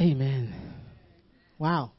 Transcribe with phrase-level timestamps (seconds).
[0.00, 0.54] Amen.
[1.58, 1.90] Wow.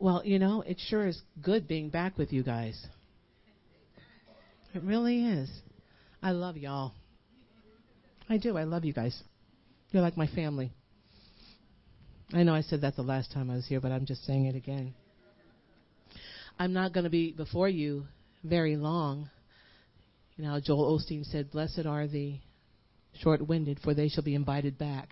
[0.00, 2.84] Well, you know, it sure is good being back with you guys.
[4.74, 5.48] It really is.
[6.20, 6.92] I love y'all.
[8.28, 8.56] I do.
[8.56, 9.16] I love you guys.
[9.92, 10.72] You're like my family.
[12.32, 14.46] I know I said that the last time I was here, but I'm just saying
[14.46, 14.92] it again.
[16.58, 18.06] I'm not going to be before you
[18.42, 19.30] very long.
[20.36, 22.38] You know, Joel Osteen said, Blessed are the
[23.20, 25.10] short winded, for they shall be invited back.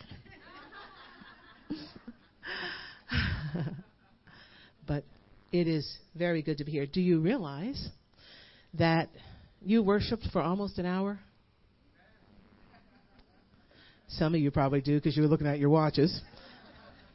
[4.87, 5.05] but
[5.52, 6.87] it is very good to be here.
[6.87, 7.88] Do you realize
[8.74, 9.11] that
[9.61, 11.20] you worshiped for almost an hour?
[14.09, 16.20] Some of you probably do because you were looking at your watches.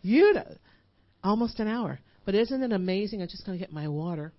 [0.01, 0.55] You know,
[1.23, 1.99] almost an hour.
[2.25, 3.21] But isn't it amazing?
[3.21, 4.33] I'm just going to get my water.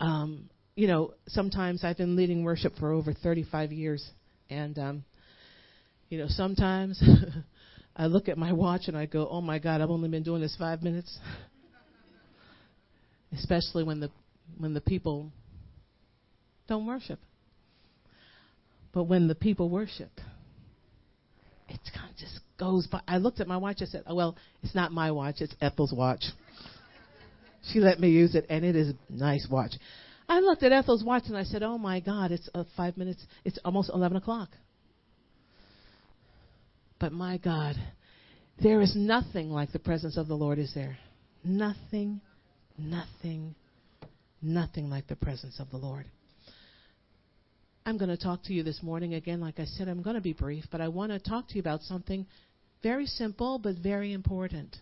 [0.00, 4.08] Um, you know, sometimes I've been leading worship for over 35 years,
[4.48, 5.04] and um,
[6.08, 7.02] you know, sometimes
[7.98, 10.40] I look at my watch and I go, "Oh my God, I've only been doing
[10.40, 11.18] this five minutes."
[13.32, 14.10] Especially when the
[14.56, 15.32] when the people
[16.68, 17.18] don't worship.
[18.92, 20.12] But when the people worship,
[21.68, 23.00] it kind of just goes by.
[23.06, 23.78] I looked at my watch.
[23.82, 25.40] I said, oh, "Well, it's not my watch.
[25.40, 26.24] It's Ethel's watch."
[27.72, 29.72] she let me use it, and it is a nice watch.
[30.28, 33.26] I looked at Ethel's watch and I said, "Oh my God, it's uh, five minutes.
[33.44, 34.50] It's almost eleven o'clock."
[37.00, 37.76] But my God,
[38.62, 40.98] there is nothing like the presence of the Lord, is there?
[41.44, 42.20] Nothing,
[42.76, 43.54] nothing,
[44.42, 46.06] nothing like the presence of the Lord.
[47.86, 49.40] I'm going to talk to you this morning again.
[49.40, 51.60] Like I said, I'm going to be brief, but I want to talk to you
[51.60, 52.26] about something
[52.82, 54.76] very simple but very important.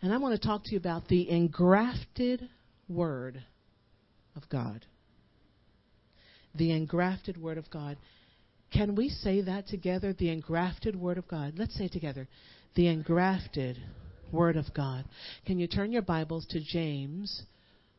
[0.00, 2.48] And I want to talk to you about the engrafted
[2.88, 3.42] Word
[4.36, 4.84] of God.
[6.54, 7.96] The engrafted Word of God.
[8.72, 10.14] Can we say that together?
[10.14, 11.54] The engrafted Word of God.
[11.56, 12.26] Let's say it together.
[12.74, 13.76] The engrafted
[14.32, 15.04] Word of God.
[15.46, 17.42] Can you turn your Bibles to James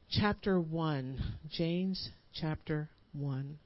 [0.09, 1.21] chapter 1?
[1.51, 3.59] James chapter 1.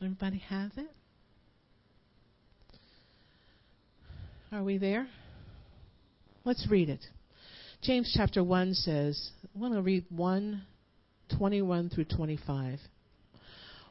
[0.00, 0.90] Everybody have it?
[4.50, 5.06] Are we there?
[6.44, 7.00] Let's read it.
[7.82, 10.62] James chapter 1 says, I want to read 1
[11.36, 12.78] 21 through 25.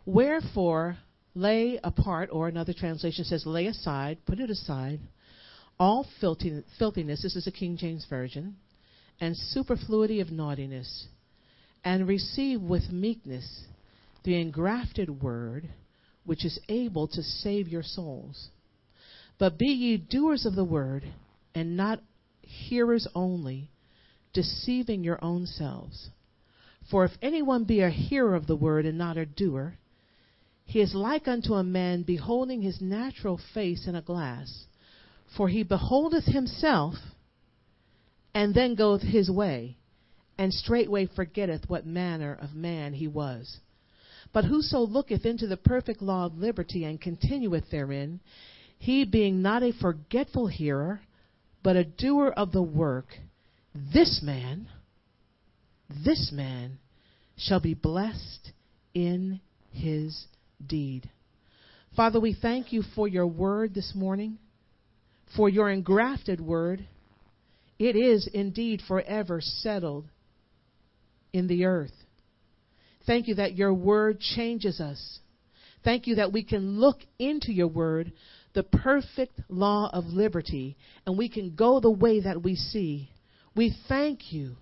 [0.05, 0.97] Wherefore,
[1.35, 5.01] lay apart, or another translation says, lay aside, put it aside,
[5.77, 8.55] all filthiness, this is a King James Version,
[9.19, 11.07] and superfluity of naughtiness,
[11.83, 13.65] and receive with meekness
[14.23, 15.67] the engrafted word,
[16.23, 18.47] which is able to save your souls.
[19.37, 21.03] But be ye doers of the word,
[21.53, 21.99] and not
[22.41, 23.69] hearers only,
[24.33, 26.09] deceiving your own selves.
[26.89, 29.77] For if anyone be a hearer of the word and not a doer,
[30.65, 34.65] he is like unto a man beholding his natural face in a glass.
[35.35, 36.95] For he beholdeth himself,
[38.33, 39.77] and then goeth his way,
[40.37, 43.59] and straightway forgetteth what manner of man he was.
[44.33, 48.21] But whoso looketh into the perfect law of liberty and continueth therein,
[48.77, 51.01] he being not a forgetful hearer,
[51.63, 53.17] but a doer of the work,
[53.73, 54.67] this man,
[56.03, 56.79] this man
[57.37, 58.51] shall be blessed
[58.93, 59.39] in
[59.71, 60.25] his
[60.65, 61.09] deed.
[61.95, 64.37] Father, we thank you for your word this morning,
[65.35, 66.85] for your engrafted word.
[67.79, 70.05] It is indeed forever settled
[71.33, 71.93] in the earth.
[73.05, 75.19] Thank you that your word changes us.
[75.83, 78.11] Thank you that we can look into your word
[78.53, 83.10] the perfect law of liberty, and we can go the way that we see.
[83.55, 84.55] We thank you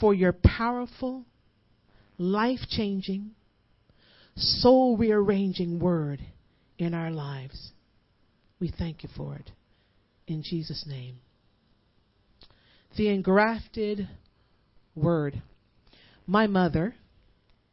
[0.00, 1.24] for your powerful,
[2.18, 3.32] life changing,
[4.36, 6.20] soul rearranging word
[6.78, 7.72] in our lives.
[8.60, 9.50] We thank you for it.
[10.26, 11.18] In Jesus' name.
[12.96, 14.08] The engrafted
[14.94, 15.42] word.
[16.26, 16.94] My mother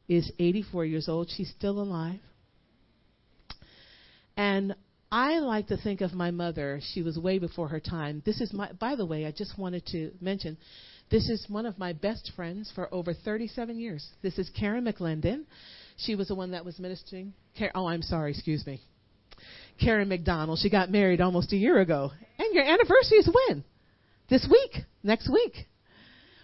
[0.07, 1.29] is 84 years old.
[1.35, 2.19] She's still alive.
[4.35, 4.75] And
[5.13, 6.79] I like to think of my mother.
[6.81, 8.23] She was way before her time.
[8.25, 10.57] This is my, by the way, I just wanted to mention,
[11.11, 14.07] this is one of my best friends for over 37 years.
[14.23, 15.43] This is Karen McLendon.
[15.97, 17.33] She was the one that was ministering.
[17.75, 18.81] Oh, I'm sorry, excuse me.
[19.79, 20.57] Karen McDonald.
[20.57, 22.09] She got married almost a year ago.
[22.39, 23.63] And your anniversary is when?
[24.31, 25.67] This week, next week.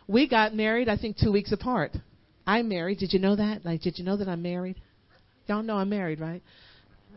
[0.07, 1.93] We got married, I think, two weeks apart.
[2.45, 2.99] I'm married.
[2.99, 3.65] Did you know that?
[3.65, 4.79] Like, did you know that I'm married?
[5.47, 6.43] Y'all know I'm married, right?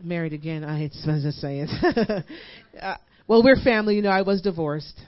[0.04, 0.64] Married again.
[0.64, 2.25] I hate to say it.
[2.82, 2.96] uh,
[3.26, 3.96] well, we're family.
[3.96, 5.00] You know, I was divorced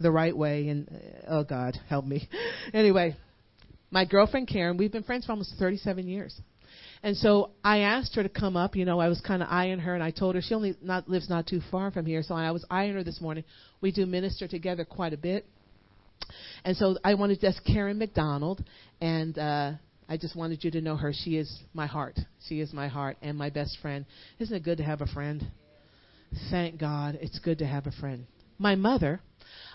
[0.00, 2.28] the right way, and uh, oh God, help me.
[2.74, 3.16] Anyway,
[3.90, 6.38] my girlfriend Karen, we've been friends for almost 37 years.
[7.02, 8.76] And so I asked her to come up.
[8.76, 11.08] You know, I was kind of eyeing her, and I told her she only not
[11.08, 12.22] lives not too far from here.
[12.22, 13.44] So I was eyeing her this morning.
[13.80, 15.46] We do minister together quite a bit,
[16.64, 18.62] and so I wanted to ask Karen McDonald,
[19.00, 19.72] and uh,
[20.08, 21.12] I just wanted you to know her.
[21.12, 22.18] She is my heart.
[22.48, 24.06] She is my heart and my best friend.
[24.38, 25.46] Isn't it good to have a friend?
[26.50, 28.26] Thank God, it's good to have a friend.
[28.58, 29.20] My mother,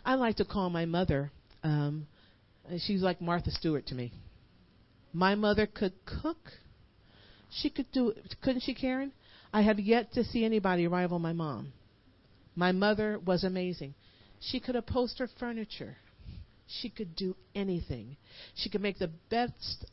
[0.05, 1.31] I like to call my mother.
[1.63, 2.07] Um,
[2.79, 4.11] she's like Martha Stewart to me.
[5.13, 6.37] My mother could cook
[7.53, 9.11] she could do it, couldn't she, Karen?
[9.53, 11.73] I have yet to see anybody rival my mom.
[12.55, 13.93] My mother was amazing.
[14.39, 15.97] She could upholster furniture.
[16.67, 18.17] She could do anything.
[18.55, 19.85] She could make the best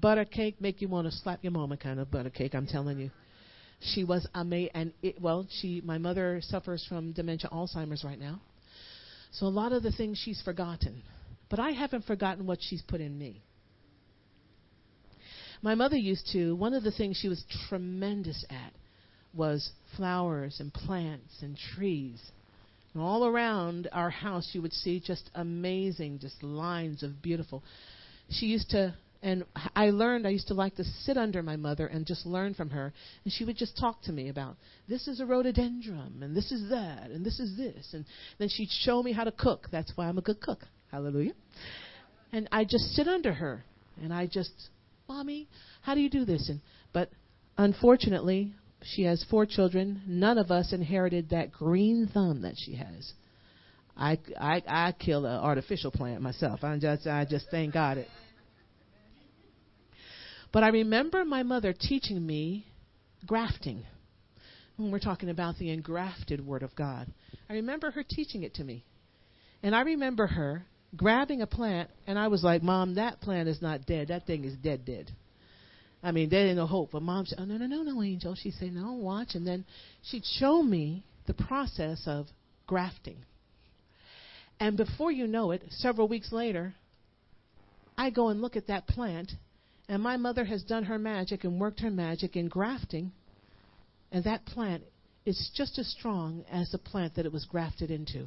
[0.00, 2.98] butter cake, make you want to slap your mama kind of butter cake, I'm telling
[2.98, 3.10] you.
[3.80, 4.70] She was amazing.
[4.74, 8.40] And it, well, she, my mother suffers from dementia, Alzheimer's right now.
[9.32, 11.02] So a lot of the things she's forgotten.
[11.48, 13.42] But I haven't forgotten what she's put in me.
[15.62, 18.72] My mother used to, one of the things she was tremendous at
[19.34, 22.20] was flowers and plants and trees.
[22.94, 27.62] And all around our house, you would see just amazing, just lines of beautiful.
[28.28, 29.44] She used to, and
[29.76, 32.70] I learned, I used to like to sit under my mother and just learn from
[32.70, 32.92] her.
[33.24, 34.56] And she would just talk to me about
[34.88, 37.90] this is a rhododendron, and this is that, and this is this.
[37.92, 38.04] And
[38.38, 39.68] then she'd show me how to cook.
[39.70, 40.60] That's why I'm a good cook.
[40.90, 41.34] Hallelujah.
[42.32, 43.64] And I just sit under her,
[44.02, 44.50] and I just
[45.08, 45.48] Mommy,
[45.82, 46.48] how do you do this?
[46.48, 46.60] And
[46.92, 47.10] but
[47.58, 50.02] unfortunately, she has four children.
[50.06, 53.12] None of us inherited that green thumb that she has.
[53.96, 56.64] I I I kill an artificial plant myself.
[56.64, 58.08] I just I just thank God it.
[60.52, 62.66] But I remember my mother teaching me
[63.26, 63.84] grafting.
[64.76, 67.06] When we're talking about the engrafted word of God.
[67.48, 68.84] I remember her teaching it to me.
[69.62, 70.64] And I remember her
[70.96, 74.08] grabbing a plant, and I was like, Mom, that plant is not dead.
[74.08, 75.10] That thing is dead, dead.
[76.02, 76.90] I mean, there ain't no hope.
[76.92, 78.34] But Mom said, Oh, no, no, no, no, Angel.
[78.34, 79.34] She'd say, No, watch.
[79.34, 79.64] And then
[80.02, 82.26] she'd show me the process of
[82.66, 83.18] grafting.
[84.58, 86.74] And before you know it, several weeks later,
[87.96, 89.32] I go and look at that plant,
[89.88, 93.12] and my mother has done her magic and worked her magic in grafting,
[94.10, 94.82] and that plant
[95.24, 98.26] is just as strong as the plant that it was grafted into.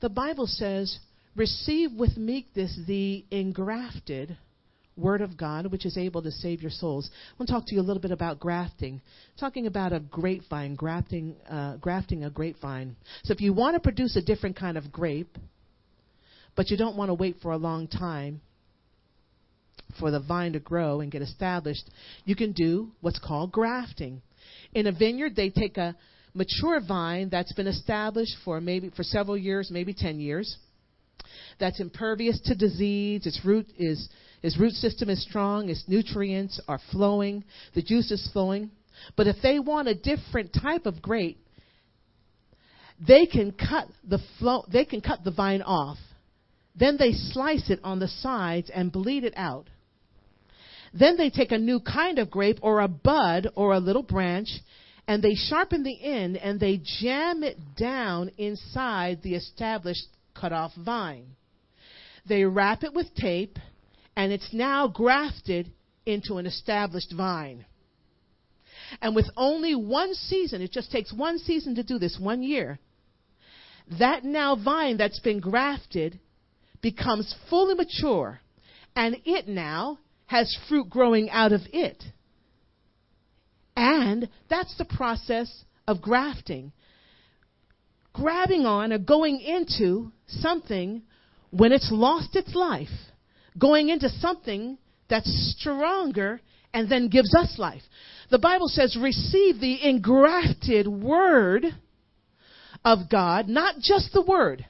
[0.00, 0.98] The Bible says,
[1.34, 4.36] Receive with meekness the engrafted
[4.96, 7.08] Word of God, which is able to save your souls.
[7.12, 9.00] I want to talk to you a little bit about grafting.
[9.40, 12.96] talking about a grapevine, grafting, uh, grafting a grapevine.
[13.24, 15.38] So if you want to produce a different kind of grape,
[16.54, 18.42] but you don't want to wait for a long time
[19.98, 21.88] for the vine to grow and get established,
[22.24, 24.22] you can do what's called grafting.
[24.74, 25.96] In a vineyard, they take a
[26.34, 30.56] mature vine that's been established for maybe for several years, maybe 10 years,
[31.58, 34.08] that's impervious to disease, its root is
[34.42, 37.44] its root system is strong, its nutrients are flowing,
[37.74, 38.72] the juice is flowing.
[39.16, 41.38] But if they want a different type of grape,
[43.06, 45.98] they can cut the flow, they can cut the vine off.
[46.74, 49.66] Then they slice it on the sides and bleed it out.
[50.94, 54.48] Then they take a new kind of grape or a bud or a little branch
[55.08, 60.72] and they sharpen the end and they jam it down inside the established cut off
[60.74, 61.26] vine.
[62.28, 63.58] They wrap it with tape,
[64.14, 65.72] and it's now grafted
[66.06, 67.64] into an established vine.
[69.00, 72.78] And with only one season, it just takes one season to do this, one year,
[73.98, 76.20] that now vine that's been grafted
[76.80, 78.40] becomes fully mature,
[78.94, 79.98] and it now
[80.32, 82.02] has fruit growing out of it.
[83.76, 86.72] And that's the process of grafting.
[88.14, 91.02] Grabbing on or going into something
[91.50, 92.88] when it's lost its life,
[93.58, 94.78] going into something
[95.10, 96.40] that's stronger
[96.72, 97.82] and then gives us life.
[98.30, 101.66] The Bible says, receive the engrafted word
[102.86, 104.64] of God, not just the word.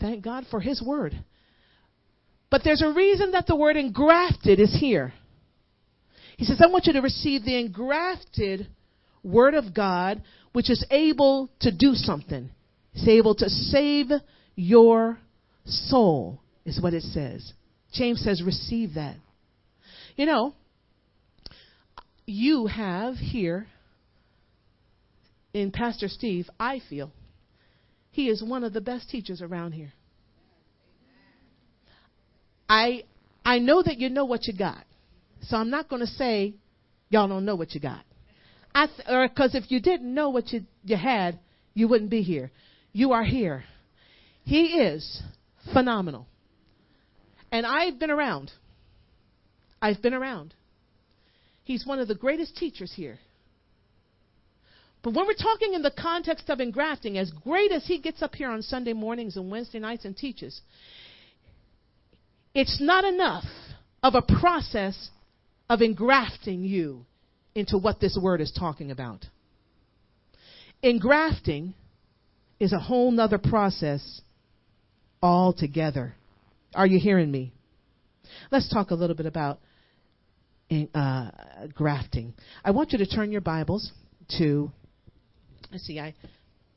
[0.00, 1.22] Thank God for His word.
[2.50, 5.12] But there's a reason that the word engrafted is here.
[6.36, 8.68] He says, I want you to receive the engrafted
[9.22, 10.22] Word of God,
[10.52, 12.50] which is able to do something.
[12.92, 14.06] It's able to save
[14.54, 15.18] your
[15.64, 17.52] soul, is what it says.
[17.92, 19.16] James says, receive that.
[20.16, 20.54] You know,
[22.26, 23.66] you have here
[25.52, 27.10] in Pastor Steve, I feel,
[28.10, 29.92] he is one of the best teachers around here.
[32.74, 33.04] I
[33.44, 34.84] I know that you know what you got.
[35.42, 36.54] So I'm not going to say
[37.08, 38.04] y'all don't know what you got.
[38.74, 41.38] I th- or because if you didn't know what you, you had,
[41.74, 42.50] you wouldn't be here.
[42.92, 43.62] You are here.
[44.44, 45.22] He is
[45.72, 46.26] phenomenal.
[47.52, 48.50] And I've been around.
[49.80, 50.52] I've been around.
[51.62, 53.20] He's one of the greatest teachers here.
[55.04, 58.34] But when we're talking in the context of engrafting, as great as he gets up
[58.34, 60.60] here on Sunday mornings and Wednesday nights and teaches,
[62.54, 63.44] it's not enough
[64.02, 65.10] of a process
[65.68, 67.06] of engrafting you
[67.54, 69.24] into what this word is talking about.
[70.82, 71.74] Engrafting
[72.60, 74.20] is a whole nother process
[75.22, 76.14] altogether.
[76.74, 77.52] Are you hearing me?
[78.50, 79.60] Let's talk a little bit about
[80.94, 81.30] uh,
[81.72, 82.34] grafting.
[82.64, 83.92] I want you to turn your Bibles
[84.38, 84.70] to
[85.74, 86.14] Let's see, I,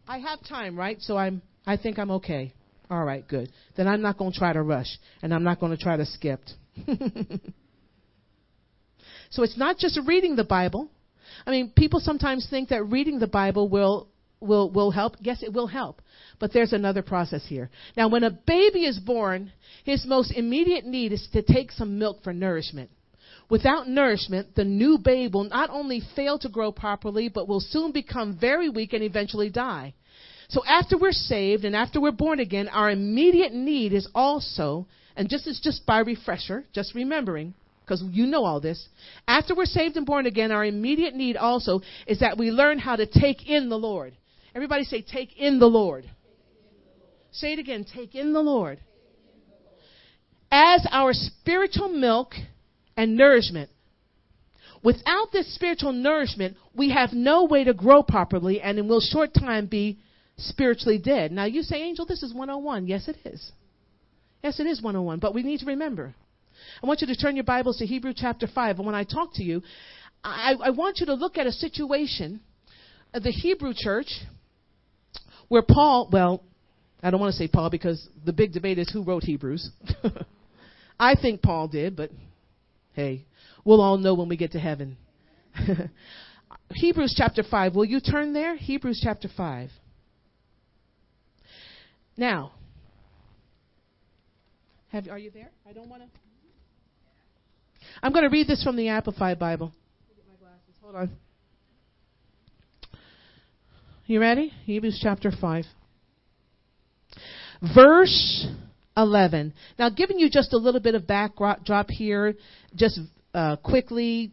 [0.07, 0.99] I have time, right?
[1.01, 2.51] So I'm, I think I'm okay.
[2.89, 3.51] All right, good.
[3.75, 4.87] Then I'm not going to try to rush,
[5.21, 6.39] and I'm not going to try to skip.
[9.29, 10.89] so it's not just reading the Bible.
[11.45, 14.07] I mean, people sometimes think that reading the Bible will
[14.39, 15.15] will will help.
[15.19, 16.01] Yes, it will help.
[16.39, 17.69] But there's another process here.
[17.97, 19.51] Now, when a baby is born,
[19.83, 22.89] his most immediate need is to take some milk for nourishment.
[23.49, 27.91] Without nourishment, the new babe will not only fail to grow properly, but will soon
[27.91, 29.93] become very weak and eventually die.
[30.49, 35.29] So after we're saved and after we're born again, our immediate need is also, and
[35.29, 38.87] just as just by refresher, just remembering, because you know all this,
[39.27, 42.95] after we're saved and born again, our immediate need also is that we learn how
[42.95, 44.15] to take in the Lord.
[44.55, 46.09] Everybody say, take in the Lord.
[47.31, 48.79] Say it again, take in the Lord.
[50.49, 52.33] As our spiritual milk
[52.95, 53.69] and nourishment.
[54.83, 59.33] Without this spiritual nourishment, we have no way to grow properly and in will short
[59.33, 59.99] time be
[60.37, 61.31] spiritually dead.
[61.31, 62.87] Now you say, Angel, this is 101.
[62.87, 63.51] Yes, it is.
[64.43, 65.19] Yes, it is 101.
[65.19, 66.13] But we need to remember.
[66.81, 68.77] I want you to turn your Bibles to Hebrew chapter 5.
[68.77, 69.61] And when I talk to you,
[70.23, 72.41] I, I want you to look at a situation,
[73.13, 74.07] of the Hebrew church,
[75.47, 76.43] where Paul, well,
[77.01, 79.69] I don't want to say Paul because the big debate is who wrote Hebrews.
[80.99, 82.11] I think Paul did, but
[82.97, 83.27] Hey,
[83.63, 84.97] we'll all know when we get to heaven.
[86.71, 87.75] Hebrews chapter 5.
[87.75, 88.55] Will you turn there?
[88.55, 89.69] Hebrews chapter 5.
[92.17, 92.51] Now,
[94.89, 95.51] have, are you there?
[95.69, 96.07] I don't want to.
[98.01, 99.71] I'm going to read this from the Amplified Bible.
[100.81, 101.11] Hold on.
[104.05, 104.51] You ready?
[104.65, 105.65] Hebrews chapter 5.
[107.75, 108.47] Verse
[108.95, 109.53] 11.
[109.77, 112.35] Now, giving you just a little bit of backdrop here,
[112.75, 112.99] just
[113.33, 114.31] uh, quickly,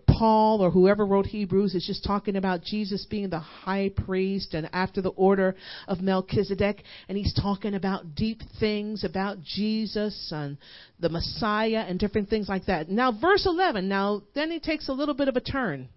[0.00, 4.68] Paul or whoever wrote Hebrews is just talking about Jesus being the high priest and
[4.72, 5.54] after the order
[5.88, 6.82] of Melchizedek.
[7.08, 10.58] And he's talking about deep things about Jesus and
[11.00, 12.88] the Messiah and different things like that.
[12.88, 15.88] Now, verse 11, now, then he takes a little bit of a turn.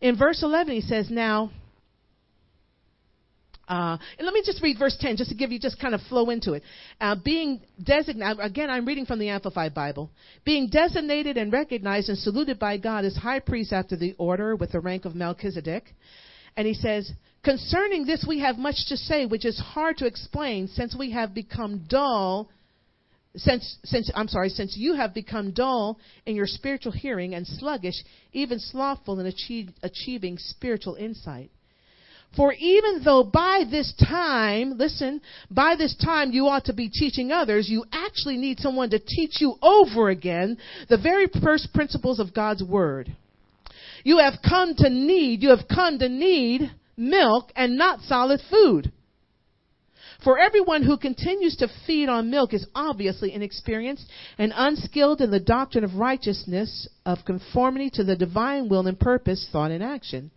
[0.00, 1.50] In verse 11, he says, Now,
[3.68, 6.00] uh, and let me just read verse 10 just to give you just kind of
[6.02, 6.62] flow into it.
[7.00, 10.10] Uh, being designated, again, I'm reading from the Amplified Bible.
[10.44, 14.72] Being designated and recognized and saluted by God as high priest after the order with
[14.72, 15.94] the rank of Melchizedek.
[16.56, 17.10] And he says,
[17.42, 21.34] Concerning this, we have much to say, which is hard to explain since we have
[21.34, 22.50] become dull.
[23.36, 28.04] Since, since, I'm sorry, since you have become dull in your spiritual hearing and sluggish,
[28.32, 31.50] even slothful in achieve, achieving spiritual insight.
[32.36, 37.30] For even though by this time, listen, by this time you ought to be teaching
[37.30, 42.34] others, you actually need someone to teach you over again the very first principles of
[42.34, 43.14] God's Word.
[44.02, 48.92] You have come to need, you have come to need milk and not solid food.
[50.24, 55.38] For everyone who continues to feed on milk is obviously inexperienced and unskilled in the
[55.38, 60.30] doctrine of righteousness, of conformity to the divine will and purpose, thought, and action.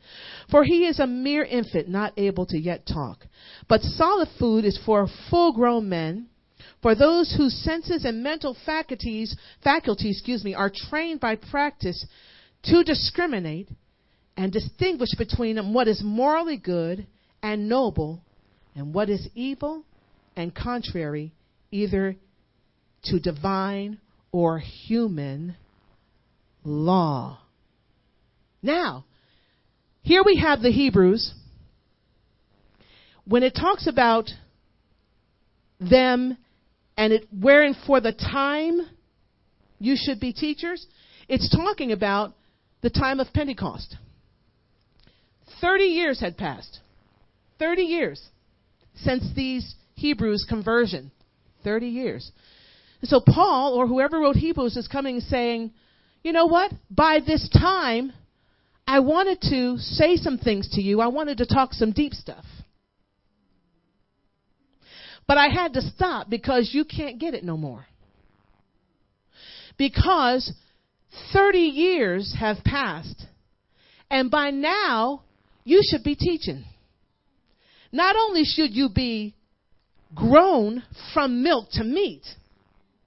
[0.51, 3.25] For he is a mere infant, not able to yet talk.
[3.69, 6.27] But solid food is for full grown men,
[6.81, 12.05] for those whose senses and mental faculties, faculties, excuse me, are trained by practice
[12.63, 13.69] to discriminate
[14.35, 17.07] and distinguish between what is morally good
[17.41, 18.21] and noble
[18.77, 19.83] and what is evil
[20.35, 21.33] and contrary
[21.71, 22.15] either
[23.03, 23.99] to divine
[24.31, 25.55] or human
[26.63, 27.39] law.
[28.61, 29.05] Now,
[30.03, 31.33] here we have the Hebrews.
[33.25, 34.29] When it talks about
[35.79, 36.37] them
[36.95, 38.81] and it wherein for the time
[39.79, 40.85] you should be teachers,
[41.27, 42.33] it's talking about
[42.81, 43.95] the time of Pentecost.
[45.61, 46.79] 30 years had passed.
[47.59, 48.29] 30 years
[49.03, 51.11] since these Hebrews' conversion
[51.63, 52.31] 30 years.
[53.03, 55.71] so Paul, or whoever wrote Hebrews, is coming saying,
[56.23, 56.71] you know what?
[56.89, 58.13] By this time,
[58.87, 61.01] I wanted to say some things to you.
[61.01, 62.45] I wanted to talk some deep stuff.
[65.27, 67.85] But I had to stop because you can't get it no more.
[69.77, 70.53] Because
[71.33, 73.25] 30 years have passed,
[74.09, 75.23] and by now,
[75.65, 76.63] you should be teaching.
[77.91, 79.35] Not only should you be
[80.15, 82.23] grown from milk to meat,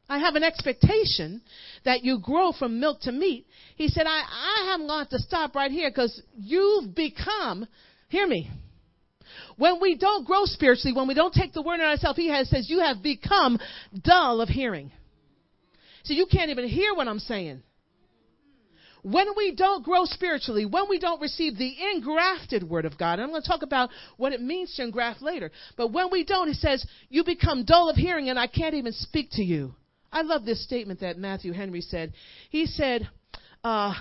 [0.09, 1.41] I have an expectation
[1.85, 3.47] that you grow from milk to meat.
[3.77, 7.67] He said, I, I haven't got to stop right here because you've become,
[8.09, 8.51] hear me,
[9.57, 12.51] when we don't grow spiritually, when we don't take the word in ourselves, he has
[12.51, 13.59] says, you have become
[14.03, 14.91] dull of hearing.
[16.03, 17.63] So you can't even hear what I'm saying.
[19.03, 23.23] When we don't grow spiritually, when we don't receive the engrafted word of God, and
[23.23, 26.49] I'm going to talk about what it means to engraft later, but when we don't,
[26.49, 29.75] it says, you become dull of hearing and I can't even speak to you.
[30.13, 32.13] I love this statement that Matthew Henry said.
[32.51, 33.09] He said,
[33.65, 33.95] uh,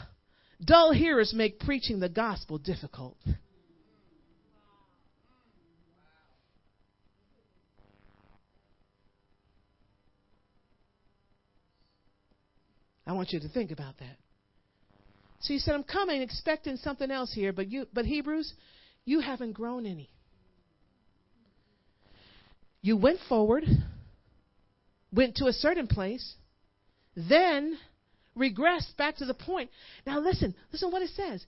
[0.64, 3.18] dull hearers make preaching the gospel difficult.
[13.06, 14.18] I want you to think about that.
[15.42, 18.54] So you said, I'm coming expecting something else here, but you but Hebrews,
[19.06, 20.10] you haven't grown any.
[22.82, 23.66] You went forward,
[25.12, 26.36] went to a certain place,
[27.16, 27.78] then
[28.38, 29.70] regressed back to the point.
[30.06, 31.46] Now listen, listen what it says.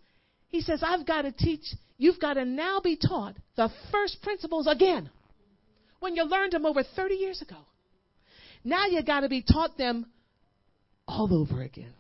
[0.50, 1.64] He says, I've got to teach,
[1.98, 5.10] you've got to now be taught the first principles again.
[6.02, 7.58] When you learned them over 30 years ago.
[8.64, 10.08] Now you got to be taught them
[11.08, 11.94] all over again.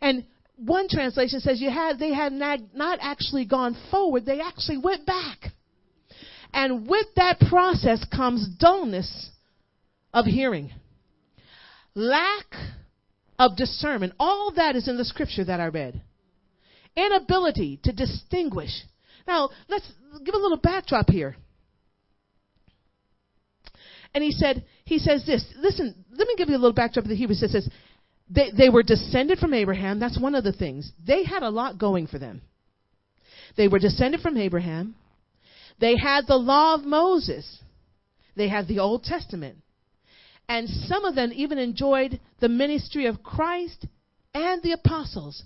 [0.00, 0.24] And
[0.56, 2.60] one translation says you had they had not,
[3.00, 5.52] actually gone forward, they actually went back.
[6.52, 9.30] And with that process comes dullness
[10.14, 10.72] of hearing,
[11.94, 12.46] lack
[13.38, 14.14] of discernment.
[14.18, 16.00] All that is in the scripture that I read.
[16.96, 18.70] Inability to distinguish.
[19.26, 19.90] Now, let's
[20.24, 21.36] give a little backdrop here.
[24.14, 25.44] And he said, he says this.
[25.58, 27.42] Listen, let me give you a little backdrop of the Hebrews.
[27.42, 27.68] It says,
[28.28, 29.98] they, they were descended from Abraham.
[29.98, 30.90] That's one of the things.
[31.06, 32.42] They had a lot going for them.
[33.56, 34.96] They were descended from Abraham.
[35.80, 37.60] They had the law of Moses.
[38.36, 39.58] They had the Old Testament.
[40.48, 43.86] And some of them even enjoyed the ministry of Christ
[44.34, 45.42] and the apostles.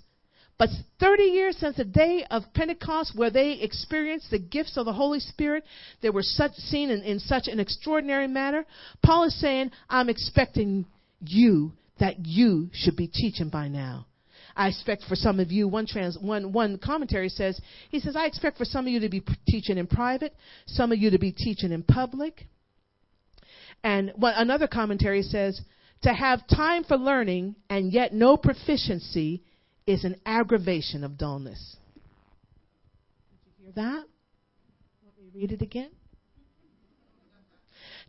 [0.57, 4.93] But 30 years since the day of Pentecost, where they experienced the gifts of the
[4.93, 5.63] Holy Spirit,
[6.01, 8.65] they were such, seen in, in such an extraordinary manner.
[9.03, 10.85] Paul is saying, I'm expecting
[11.19, 14.07] you that you should be teaching by now.
[14.55, 18.25] I expect for some of you, one, trans, one, one commentary says, he says, I
[18.25, 20.35] expect for some of you to be teaching in private,
[20.65, 22.47] some of you to be teaching in public.
[23.83, 25.61] And one, another commentary says,
[26.01, 29.43] to have time for learning and yet no proficiency
[29.85, 31.77] is an aggravation of dullness.
[33.29, 34.05] Did you hear that?
[35.05, 35.91] Let me read it again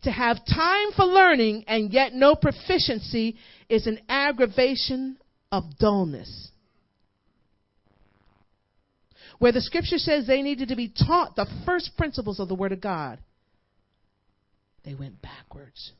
[0.03, 3.37] to have time for learning and yet no proficiency
[3.69, 5.17] is an aggravation
[5.51, 6.51] of dullness.
[9.39, 12.71] Where the scripture says they needed to be taught the first principles of the Word
[12.71, 13.19] of God,
[14.85, 15.91] they went backwards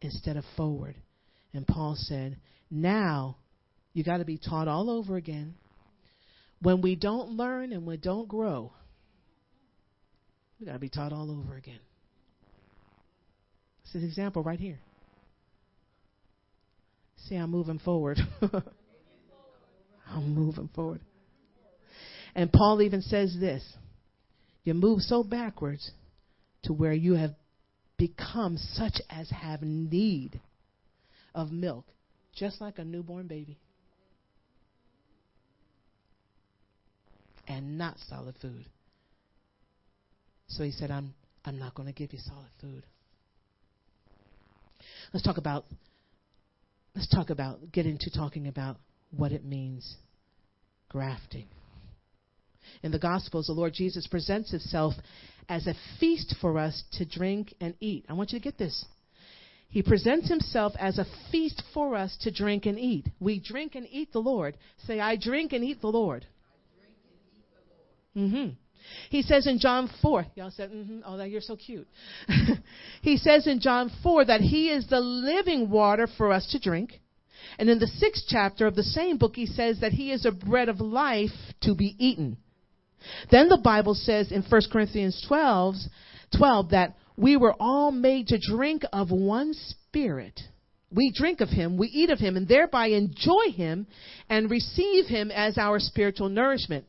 [0.00, 0.96] instead of forward.
[1.52, 2.38] And Paul said,
[2.70, 3.36] now
[3.92, 5.54] you got to be taught all over again.
[6.60, 8.72] When we don't learn and we don't grow,
[10.58, 11.80] we got to be taught all over again.
[13.86, 14.78] This is an example right here.
[17.28, 18.18] See, I'm moving forward.
[20.08, 21.00] I'm moving forward.
[22.34, 23.62] And Paul even says this
[24.64, 25.90] you move so backwards
[26.64, 27.34] to where you have
[27.96, 30.40] become such as have need
[31.34, 31.86] of milk,
[32.34, 33.58] just like a newborn baby,
[37.46, 38.66] and not solid food.
[40.48, 42.84] So he said, I'm, I'm not going to give you solid food.
[45.12, 45.64] Let's talk about
[46.94, 48.76] let's talk about get into talking about
[49.10, 49.96] what it means
[50.88, 51.46] grafting.
[52.82, 54.94] In the Gospels, the Lord Jesus presents himself
[55.48, 58.04] as a feast for us to drink and eat.
[58.08, 58.84] I want you to get this.
[59.68, 63.06] He presents himself as a feast for us to drink and eat.
[63.20, 64.56] We drink and eat the Lord.
[64.86, 66.26] Say, I drink and eat the Lord.
[68.16, 68.50] Mm-hmm.
[69.10, 71.88] He says in John 4, y'all said, mm-hmm, oh, you're so cute.
[73.02, 77.00] he says in John 4 that he is the living water for us to drink.
[77.58, 80.32] And in the sixth chapter of the same book, he says that he is a
[80.32, 81.30] bread of life
[81.62, 82.38] to be eaten.
[83.30, 85.74] Then the Bible says in 1 Corinthians 12,
[86.36, 90.40] 12 that we were all made to drink of one spirit.
[90.90, 93.86] We drink of him, we eat of him, and thereby enjoy him
[94.28, 96.86] and receive him as our spiritual nourishment.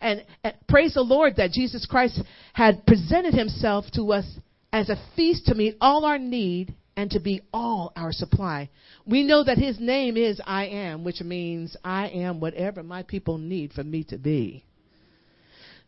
[0.00, 2.20] And, and praise the Lord that Jesus Christ
[2.52, 4.26] had presented himself to us
[4.72, 8.70] as a feast to meet all our need and to be all our supply.
[9.06, 13.38] We know that his name is I am, which means I am whatever my people
[13.38, 14.64] need for me to be.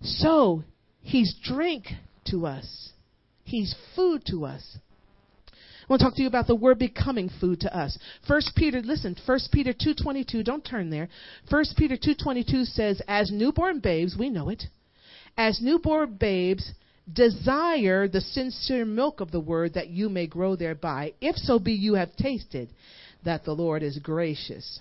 [0.00, 0.62] So,
[1.00, 1.86] he's drink
[2.26, 2.90] to us.
[3.44, 4.78] He's food to us.
[5.88, 7.98] Want to talk to you about the word becoming food to us.
[8.26, 11.08] First Peter, listen, First Peter 2.22, don't turn there.
[11.48, 14.64] First Peter 2.22 says, as newborn babes, we know it,
[15.36, 16.72] as newborn babes,
[17.10, 21.72] desire the sincere milk of the word that you may grow thereby, if so be
[21.72, 22.68] you have tasted
[23.24, 24.80] that the Lord is gracious.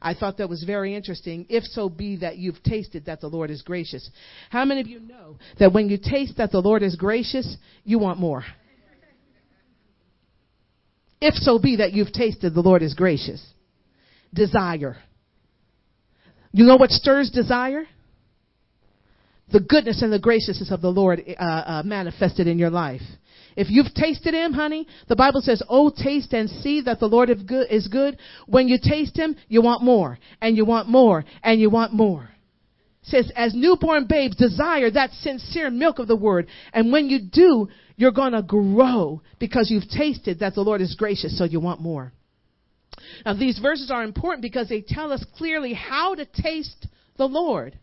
[0.00, 1.46] I thought that was very interesting.
[1.48, 4.08] If so be that you've tasted that the Lord is gracious.
[4.50, 7.98] How many of you know that when you taste that the Lord is gracious, you
[7.98, 8.44] want more?
[11.26, 13.42] If so be that you've tasted the Lord is gracious.
[14.34, 14.98] Desire.
[16.52, 17.84] You know what stirs desire?
[19.50, 23.00] The goodness and the graciousness of the Lord uh, uh, manifested in your life.
[23.56, 27.30] If you've tasted him, honey, the Bible says, Oh, taste and see that the Lord
[27.30, 28.18] is good.
[28.46, 32.28] When you taste him, you want more, and you want more, and you want more.
[33.04, 36.48] Says, as newborn babes, desire that sincere milk of the word.
[36.74, 41.38] And when you do, you're gonna grow because you've tasted that the Lord is gracious,
[41.38, 42.12] so you want more.
[43.24, 47.78] Now, these verses are important because they tell us clearly how to taste the Lord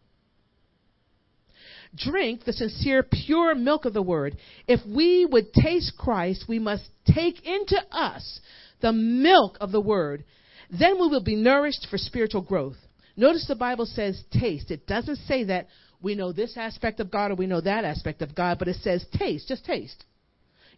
[1.96, 4.38] drink the sincere, pure milk of the word.
[4.68, 8.40] If we would taste Christ, we must take into us
[8.82, 10.24] the milk of the word.
[10.70, 12.78] Then we will be nourished for spiritual growth.
[13.18, 14.72] Notice the Bible says taste.
[14.72, 15.68] It doesn't say that
[16.02, 18.78] we know this aspect of God or we know that aspect of God, but it
[18.82, 20.04] says taste, just taste.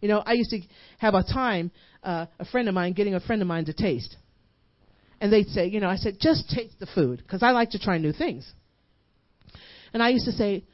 [0.00, 0.60] You know, I used to
[0.98, 1.70] have a time,
[2.02, 4.16] uh, a friend of mine getting a friend of mine to taste.
[5.20, 7.78] And they'd say, you know, I said, just taste the food, because I like to
[7.78, 8.50] try new things.
[9.92, 10.64] And I used to say,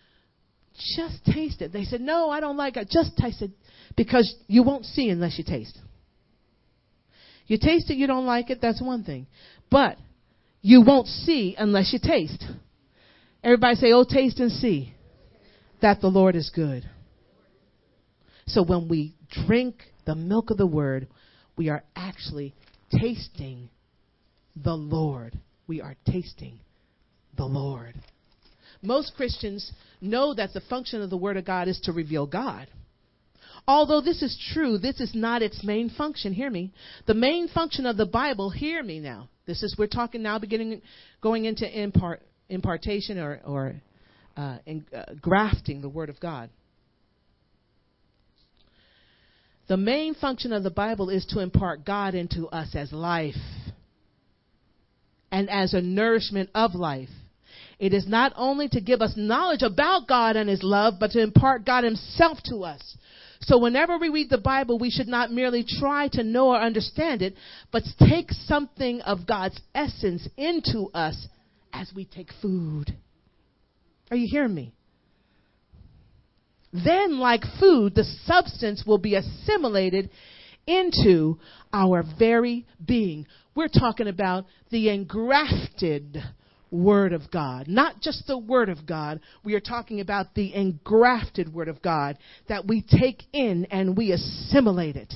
[0.96, 1.72] just taste it.
[1.72, 2.88] They said, No, I don't like it.
[2.90, 3.50] Just taste it
[3.96, 5.78] because you won't see unless you taste.
[7.46, 9.26] You taste it, you don't like it, that's one thing.
[9.70, 9.98] But
[10.62, 12.44] you won't see unless you taste.
[13.42, 14.94] Everybody say, Oh, taste and see
[15.80, 16.88] that the Lord is good.
[18.46, 19.14] So when we
[19.46, 19.76] drink
[20.06, 21.08] the milk of the word,
[21.56, 22.54] we are actually
[22.90, 23.70] tasting
[24.56, 25.38] the Lord.
[25.66, 26.60] We are tasting
[27.36, 27.94] the Lord.
[28.82, 32.66] Most Christians know that the function of the Word of God is to reveal God.
[33.66, 36.32] Although this is true, this is not its main function.
[36.32, 36.72] Hear me.
[37.06, 39.28] The main function of the Bible, hear me now.
[39.46, 40.80] This is, we're talking now beginning,
[41.20, 43.74] going into impart, impartation or, or
[44.36, 46.50] uh, in, uh, grafting the Word of God.
[49.68, 53.36] The main function of the Bible is to impart God into us as life
[55.30, 57.08] and as a nourishment of life.
[57.78, 61.22] It is not only to give us knowledge about God and His love, but to
[61.22, 62.96] impart God Himself to us.
[63.42, 67.22] So whenever we read the Bible, we should not merely try to know or understand
[67.22, 67.34] it,
[67.72, 71.28] but take something of God's essence into us
[71.72, 72.96] as we take food.
[74.10, 74.72] Are you hearing me?
[76.72, 80.10] Then, like food, the substance will be assimilated
[80.66, 81.38] into
[81.72, 83.26] our very being.
[83.54, 86.22] We're talking about the engrafted
[86.70, 87.66] Word of God.
[87.66, 89.20] Not just the Word of God.
[89.42, 94.12] We are talking about the engrafted Word of God that we take in and we
[94.12, 95.12] assimilate it.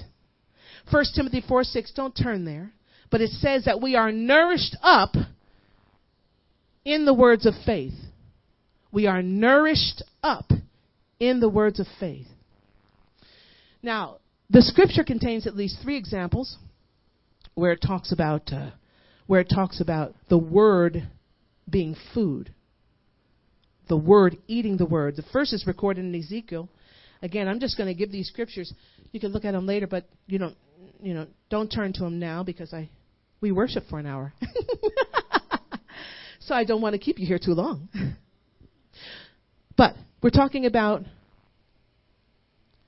[0.90, 2.72] 1 Timothy 4 6, don't turn there.
[3.10, 5.14] But it says that we are nourished up
[6.84, 7.94] in the words of faith.
[8.92, 10.50] We are nourished up
[11.18, 12.26] in the words of faith.
[13.82, 14.18] Now,
[14.50, 16.58] the scripture contains at least three examples
[17.54, 18.70] where it talks about uh,
[19.26, 21.08] where it talks about the word
[21.68, 22.52] being food.
[23.88, 25.16] The word, eating the word.
[25.16, 26.68] The first is recorded in Ezekiel.
[27.22, 28.72] Again, I'm just going to give these scriptures.
[29.12, 30.56] You can look at them later, but you don't,
[31.02, 32.88] you know, don't turn to them now because I,
[33.40, 34.32] we worship for an hour.
[36.46, 37.88] so I don't want to keep you here too long.
[39.76, 41.02] but we're talking about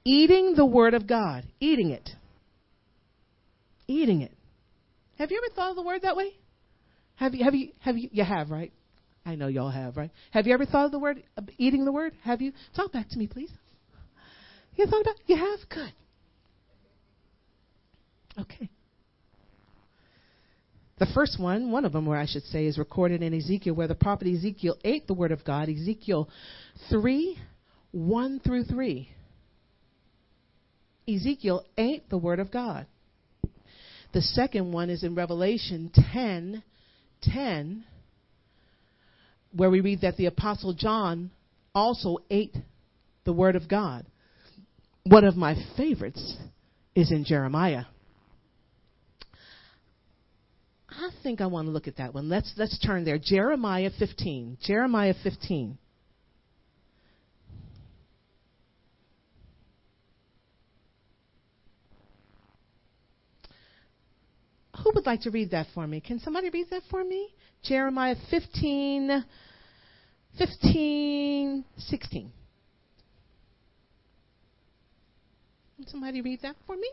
[0.04, 2.10] eating the word of God, eating it.
[3.88, 4.32] Eating it.
[5.18, 6.32] Have you ever thought of the word that way?
[7.16, 8.72] Have you, have you, have you, you have, right?
[9.24, 10.10] I know y'all have, right?
[10.30, 11.22] Have you ever thought of the word,
[11.58, 12.12] eating the word?
[12.22, 12.52] Have you?
[12.74, 13.50] Talk back to me, please.
[14.76, 15.58] You thought about You have?
[15.70, 15.92] Good.
[18.38, 18.68] Okay.
[20.98, 23.88] The first one, one of them, where I should say, is recorded in Ezekiel, where
[23.88, 25.68] the prophet Ezekiel ate the word of God.
[25.68, 26.28] Ezekiel
[26.90, 27.38] 3
[27.92, 29.08] 1 through 3.
[31.08, 32.86] Ezekiel ate the word of God.
[34.12, 36.62] The second one is in Revelation 10
[37.22, 37.84] 10,
[39.54, 41.30] where we read that the Apostle John
[41.74, 42.54] also ate
[43.24, 44.06] the Word of God.
[45.04, 46.36] one of my favorites
[46.94, 47.84] is in Jeremiah.
[50.98, 52.28] I think I want to look at that one.
[52.28, 53.18] Let's let's turn there.
[53.18, 54.58] Jeremiah 15.
[54.62, 55.76] Jeremiah 15.
[64.82, 66.00] Who would like to read that for me?
[66.00, 67.28] Can somebody read that for me?
[67.62, 69.24] Jeremiah 15,
[70.38, 72.32] 15, 16.
[75.76, 76.90] Can somebody read that for me?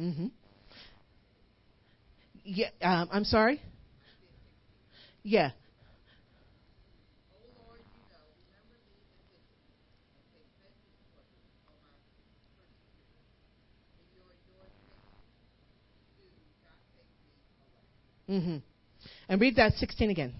[0.00, 0.26] Mm-hmm.
[2.44, 3.60] Yeah, um, I'm sorry.
[5.22, 5.50] Yeah.
[18.28, 18.56] Mm-hmm.
[19.28, 20.34] And read that 16 again.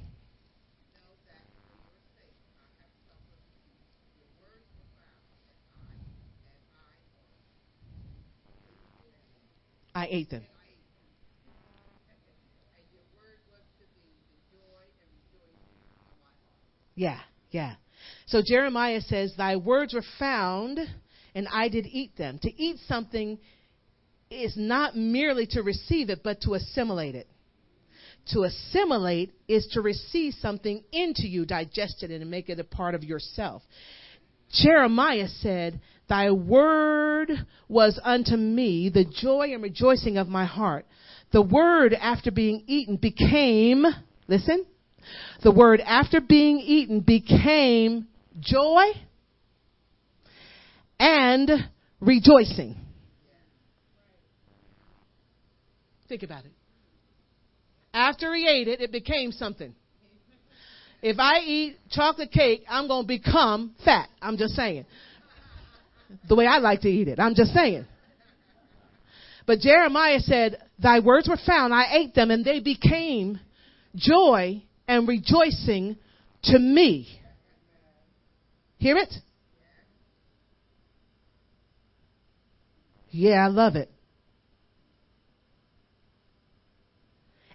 [9.94, 10.42] I ate them.
[16.96, 17.18] Yeah,
[17.50, 17.74] yeah.
[18.26, 20.78] So Jeremiah says, Thy words were found,
[21.34, 22.38] and I did eat them.
[22.42, 23.38] To eat something
[24.30, 27.28] is not merely to receive it, but to assimilate it.
[28.32, 32.94] To assimilate is to receive something into you, digest it, and make it a part
[32.94, 33.62] of yourself.
[34.50, 37.30] Jeremiah said, Thy word
[37.68, 40.86] was unto me the joy and rejoicing of my heart.
[41.32, 43.84] The word, after being eaten, became,
[44.28, 44.66] listen,
[45.42, 48.06] the word after being eaten became
[48.38, 48.84] joy
[50.98, 51.50] and
[52.00, 52.76] rejoicing.
[56.08, 56.52] Think about it.
[57.92, 59.74] After he ate it, it became something.
[61.02, 64.08] If I eat chocolate cake, I'm going to become fat.
[64.22, 64.86] I'm just saying.
[66.28, 67.18] The way I like to eat it.
[67.18, 67.86] I'm just saying.
[69.46, 73.38] But Jeremiah said, Thy words were found, I ate them, and they became
[73.94, 75.96] joy and rejoicing
[76.44, 77.08] to me.
[78.78, 79.14] Hear it?
[83.10, 83.90] Yeah, I love it.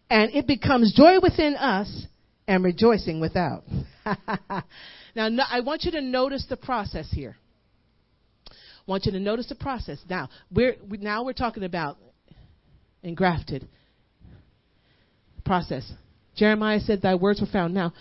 [0.09, 2.05] And it becomes joy within us
[2.47, 3.63] and rejoicing without.
[5.15, 7.37] now, no, I want you to notice the process here.
[8.89, 9.99] Want you to notice the process.
[10.09, 11.97] Now, we're, we, now we're talking about
[13.03, 13.67] engrafted
[15.45, 15.89] process.
[16.35, 17.75] Jeremiah said, Thy words were found.
[17.75, 17.93] Now,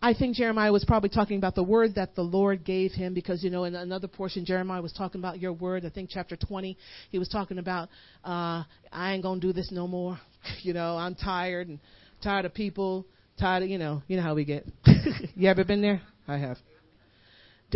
[0.00, 3.42] I think Jeremiah was probably talking about the word that the Lord gave him because,
[3.42, 5.84] you know, in another portion, Jeremiah was talking about your word.
[5.84, 6.76] I think chapter 20,
[7.10, 7.88] he was talking about,
[8.24, 8.62] uh,
[8.92, 10.18] I ain't to do this no more.
[10.62, 11.80] you know, I'm tired and
[12.22, 13.06] tired of people,
[13.38, 14.66] tired of, you know, you know how we get.
[15.34, 16.00] you ever been there?
[16.28, 16.58] I have.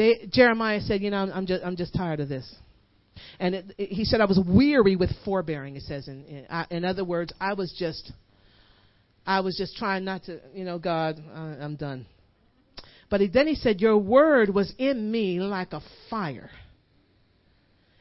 [0.01, 2.51] De- Jeremiah said, you know, I'm, just, I'm just tired of this.
[3.39, 6.09] And it, it, he said, I was weary with forbearing, it says.
[6.09, 8.11] In, in, in other words, I was just
[9.27, 12.07] I was just trying not to, you know, God, I'm done.
[13.11, 16.51] But he, then he said, Your word was in me like a fire.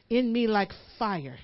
[0.08, 1.36] In me like fire.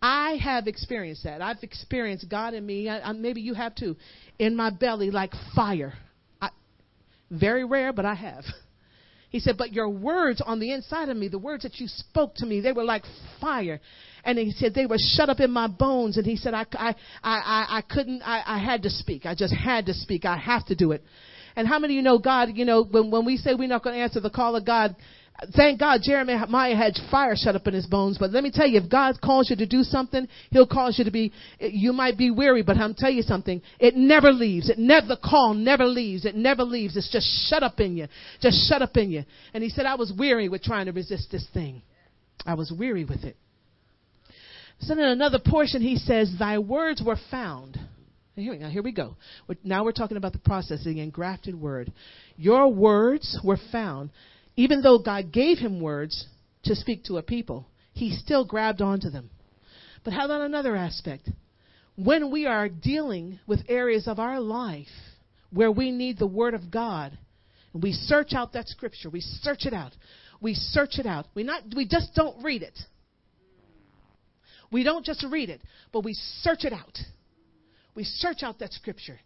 [0.00, 1.42] I have experienced that.
[1.42, 2.88] I've experienced God in me.
[2.88, 3.96] I, I, maybe you have too.
[4.38, 5.92] In my belly like fire.
[6.40, 6.48] I,
[7.30, 8.44] very rare, but I have.
[9.30, 12.34] He said, But your words on the inside of me, the words that you spoke
[12.36, 13.04] to me, they were like
[13.40, 13.80] fire.
[14.24, 16.16] And he said, They were shut up in my bones.
[16.16, 19.26] And he said, I, I, I, I couldn't, I, I had to speak.
[19.26, 20.24] I just had to speak.
[20.24, 21.02] I have to do it.
[21.56, 23.82] And how many of you know God, you know, when, when we say we're not
[23.82, 24.94] going to answer the call of God,
[25.54, 28.18] thank God Jeremiah had fire shut up in his bones.
[28.18, 31.04] But let me tell you, if God calls you to do something, He'll cause you
[31.04, 34.68] to be, you might be weary, but I'm tell you something, it never leaves.
[34.68, 36.24] It never, the call never leaves.
[36.24, 36.96] It never leaves.
[36.96, 38.08] It's just shut up in you.
[38.40, 39.24] Just shut up in you.
[39.54, 41.82] And he said, I was weary with trying to resist this thing.
[42.44, 43.36] I was weary with it.
[44.80, 47.78] So in another portion, he says, Thy words were found.
[48.34, 49.16] Here, now here we go.
[49.64, 51.92] Now we're talking about the processing engrafted word.
[52.36, 54.10] Your words were found.
[54.58, 56.26] Even though God gave him words
[56.64, 59.30] to speak to a people, he still grabbed onto them.
[60.02, 61.30] But how about another aspect?
[61.94, 64.88] When we are dealing with areas of our life
[65.50, 67.16] where we need the Word of God,
[67.72, 69.92] and we search out that Scripture, we search it out,
[70.40, 71.26] we search it out.
[71.36, 72.76] We not we just don't read it.
[74.72, 75.60] We don't just read it,
[75.92, 76.98] but we search it out.
[77.94, 79.20] We search out that Scripture.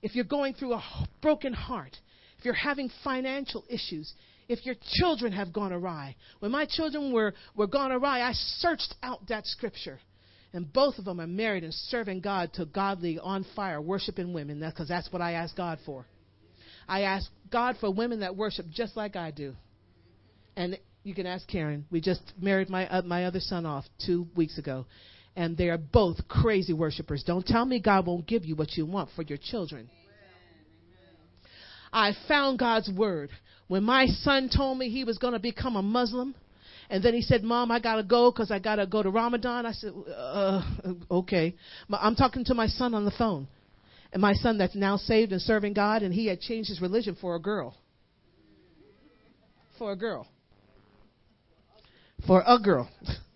[0.00, 0.82] If you're going through a
[1.20, 1.96] broken heart,
[2.38, 4.14] if you're having financial issues,
[4.50, 6.16] if your children have gone awry.
[6.40, 10.00] When my children were, were gone awry, I searched out that scripture.
[10.52, 14.58] And both of them are married and serving God to godly, on fire, worshiping women.
[14.58, 16.04] That's because that's what I ask God for.
[16.88, 19.54] I ask God for women that worship just like I do.
[20.56, 21.86] And you can ask Karen.
[21.88, 24.84] We just married my uh, my other son off two weeks ago,
[25.36, 27.22] and they are both crazy worshipers.
[27.24, 29.88] Don't tell me God won't give you what you want for your children.
[31.92, 33.30] I found God's word.
[33.70, 36.34] When my son told me he was going to become a Muslim,
[36.90, 39.10] and then he said, Mom, I got to go because I got to go to
[39.10, 39.64] Ramadan.
[39.64, 40.60] I said, uh,
[41.08, 41.54] okay.
[41.88, 43.46] I'm talking to my son on the phone.
[44.12, 47.16] And my son that's now saved and serving God, and he had changed his religion
[47.20, 47.76] for a girl.
[49.78, 50.26] For a girl.
[52.26, 52.90] For a girl.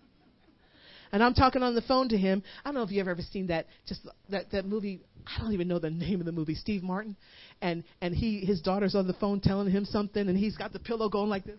[1.15, 2.43] and I'm talking on the phone to him.
[2.65, 4.01] I don't know if you've ever seen that, just
[4.31, 5.01] that, that movie.
[5.25, 6.57] I don't even know the name of the movie.
[6.57, 7.17] Steve Martin,
[7.63, 10.81] and and he his daughter's on the phone telling him something, and he's got the
[10.81, 11.59] pillow going like this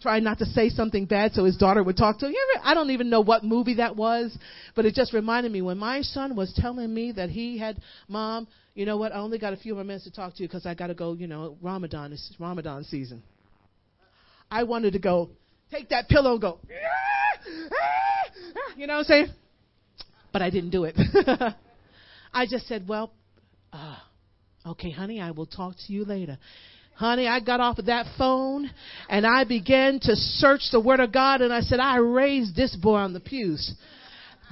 [0.00, 2.34] trying not to say something bad so his daughter would talk to him.
[2.54, 4.36] Ever, I don't even know what movie that was,
[4.74, 8.48] but it just reminded me when my son was telling me that he had, Mom,
[8.74, 9.12] you know what?
[9.12, 10.94] I only got a few more minutes to talk to you because I got to
[10.94, 12.12] go, you know, Ramadan.
[12.12, 13.22] is Ramadan season.
[14.50, 15.30] I wanted to go,
[15.72, 17.40] take that pillow and go, ah,
[17.72, 18.74] ah, ah.
[18.76, 19.26] you know what I'm saying?
[20.32, 20.96] But I didn't do it.
[22.34, 23.12] I just said, well,
[23.72, 23.96] uh,
[24.66, 26.38] okay, honey, I will talk to you later.
[26.94, 28.70] Honey, I got off of that phone
[29.08, 32.76] and I began to search the Word of God and I said, I raised this
[32.76, 33.74] boy on the pews.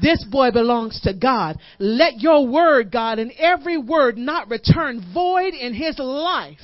[0.01, 1.59] This boy belongs to God.
[1.79, 6.59] Let your word, God, and every word not return void in his life,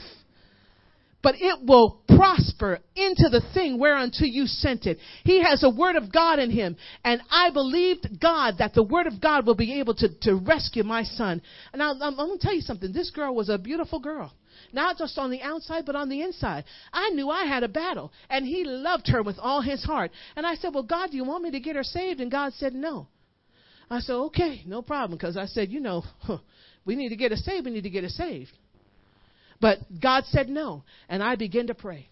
[1.27, 4.97] but it will prosper into the thing whereunto you sent it.
[5.25, 9.09] He has a word of God in him, and I believed God that the word
[9.09, 11.43] of God will be able to, to rescue my son.
[11.73, 12.93] And I, I'm, I'm going to tell you something.
[12.93, 14.33] This girl was a beautiful girl
[14.73, 16.65] not just on the outside, but on the inside.
[16.93, 20.13] I knew I had a battle, and he loved her with all his heart.
[20.37, 22.21] And I said, Well, God, do you want me to get her saved?
[22.21, 23.09] And God said, No.
[23.91, 26.05] I said, Okay, no problem, because I said, You know,
[26.85, 28.53] we need to get her saved, we need to get her saved.
[29.61, 32.09] But God said no, and I began to pray.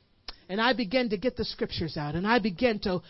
[0.48, 3.00] And I began to get the scriptures out, and I began to,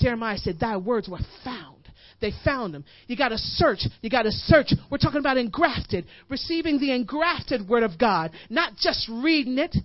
[0.00, 1.82] Jeremiah said, Thy words were found
[2.22, 2.84] they found them.
[3.08, 3.80] You got to search.
[4.00, 4.72] You got to search.
[4.90, 9.76] We're talking about engrafted, receiving the engrafted word of God, not just reading it,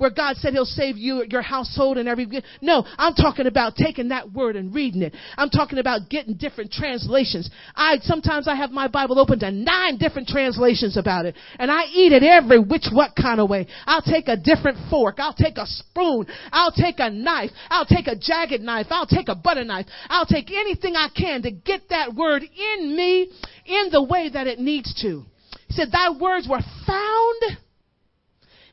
[0.00, 2.26] where God said He'll save you, your household, and every.
[2.60, 5.14] No, I'm talking about taking that word and reading it.
[5.36, 7.50] I'm talking about getting different translations.
[7.74, 11.84] I sometimes I have my Bible open to nine different translations about it, and I
[11.84, 13.66] eat it every which what kind of way.
[13.86, 15.16] I'll take a different fork.
[15.18, 16.26] I'll take a spoon.
[16.52, 17.50] I'll take a knife.
[17.68, 18.86] I'll take a jagged knife.
[18.90, 19.86] I'll take a butter knife.
[20.08, 23.30] I'll take anything I can to get that word in me
[23.66, 25.24] in the way that it needs to.
[25.68, 27.58] He said, Thy words were found,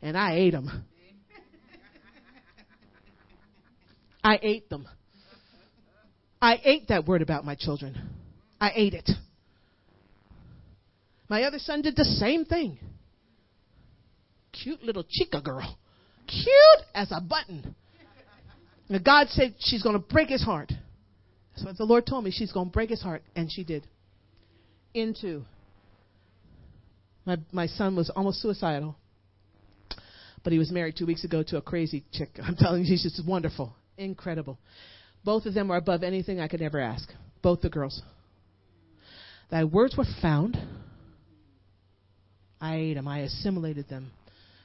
[0.02, 0.86] and I ate them.
[4.28, 4.86] I ate them.
[6.42, 7.98] I ate that word about my children.
[8.60, 9.10] I ate it.
[11.30, 12.78] My other son did the same thing.
[14.52, 15.78] Cute little chica girl.
[16.28, 17.74] Cute as a button.
[18.90, 20.74] And God said she's going to break his heart.
[21.56, 22.32] That's what the Lord told me.
[22.32, 23.24] She's going to break his heart.
[23.34, 23.88] And she did.
[24.94, 25.44] Into.
[27.26, 28.98] My, my son was almost suicidal.
[30.44, 32.32] But he was married two weeks ago to a crazy chick.
[32.44, 33.74] I'm telling you, she's just wonderful.
[33.98, 34.58] Incredible.
[35.24, 37.10] Both of them are above anything I could ever ask.
[37.42, 38.02] Both the girls.
[39.50, 40.58] Thy words were found.
[42.60, 43.08] I ate them.
[43.08, 44.12] I assimilated them.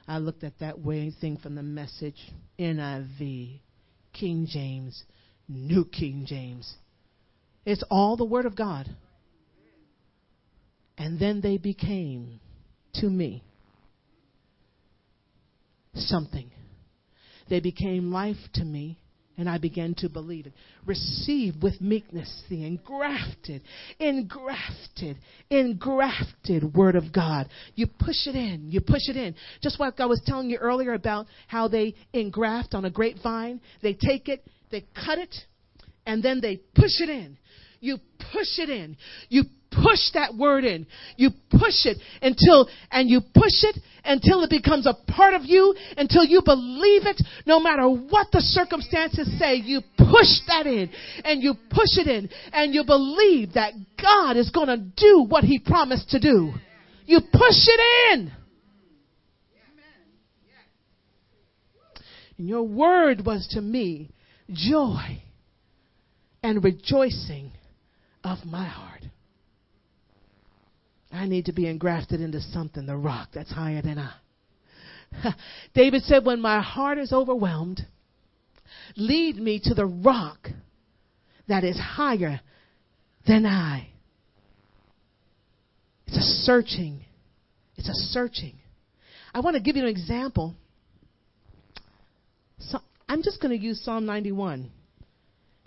[0.07, 2.17] I looked at that way thing from the message
[2.59, 3.59] NIV,
[4.11, 5.03] King James,
[5.47, 6.75] New King James.
[7.65, 8.89] It's all the Word of God.
[10.97, 12.39] And then they became,
[12.95, 13.43] to me,
[15.95, 16.51] something.
[17.49, 18.99] They became life to me.
[19.35, 20.53] And I began to believe it.
[20.85, 23.63] Receive with meekness the engrafted,
[23.99, 25.17] engrafted,
[25.49, 27.49] engrafted Word of God.
[27.73, 28.71] You push it in.
[28.71, 29.33] You push it in.
[29.61, 33.59] Just like I was telling you earlier about how they engraft on a grapevine.
[33.81, 35.35] They take it, they cut it,
[36.05, 37.37] and then they push it in.
[37.79, 37.97] You
[38.31, 38.95] push it in.
[39.29, 39.43] You
[39.81, 40.85] push that word in.
[41.17, 45.73] You push it until, and you push it until it becomes a part of you,
[45.97, 50.89] until you believe it, no matter what the circumstances say, you push that in,
[51.23, 55.59] and you push it in, and you believe that God is gonna do what He
[55.59, 56.51] promised to do.
[57.05, 58.31] You push it in.
[62.37, 64.09] And your word was to me
[64.51, 65.21] joy
[66.41, 67.51] and rejoicing
[68.23, 69.03] of my heart.
[71.23, 75.33] I need to be engrafted into something, the rock that's higher than I.
[75.73, 77.79] David said, When my heart is overwhelmed,
[78.97, 80.49] lead me to the rock
[81.47, 82.41] that is higher
[83.25, 83.87] than I.
[86.07, 87.05] It's a searching.
[87.77, 88.55] It's a searching.
[89.33, 90.55] I want to give you an example.
[92.59, 94.69] So I'm just going to use Psalm 91.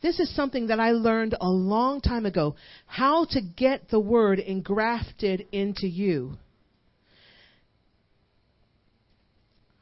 [0.02, 4.38] This is something that I learned a long time ago how to get the word
[4.38, 6.36] engrafted into you.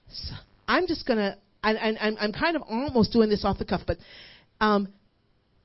[0.08, 0.34] So
[0.68, 3.98] I'm just going to, I'm kind of almost doing this off the cuff, but
[4.60, 4.88] um,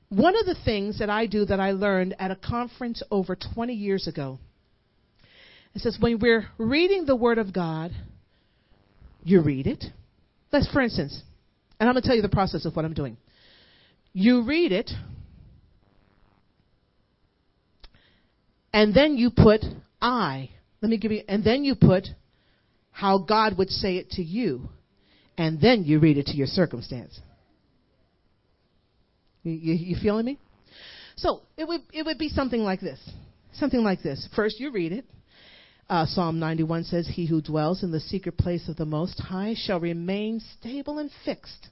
[0.08, 3.72] one of the things that I do that I learned at a conference over 20
[3.72, 4.40] years ago,
[5.74, 7.92] it says when we're reading the Word of God,
[9.22, 9.84] you read it.
[10.52, 11.22] Let's, for instance,
[11.78, 13.16] and I'm going to tell you the process of what I'm doing.
[14.12, 14.90] You read it,
[18.72, 19.64] and then you put
[20.00, 20.50] I.
[20.80, 22.06] Let me give you, and then you put
[22.90, 24.68] how God would say it to you,
[25.38, 27.18] and then you read it to your circumstance.
[29.42, 30.38] You, you, you feeling me?
[31.16, 32.98] So it would it would be something like this.
[33.52, 34.28] Something like this.
[34.34, 35.04] First, you read it.
[35.88, 39.56] Uh, Psalm 91 says, He who dwells in the secret place of the Most High
[39.56, 41.68] shall remain stable and fixed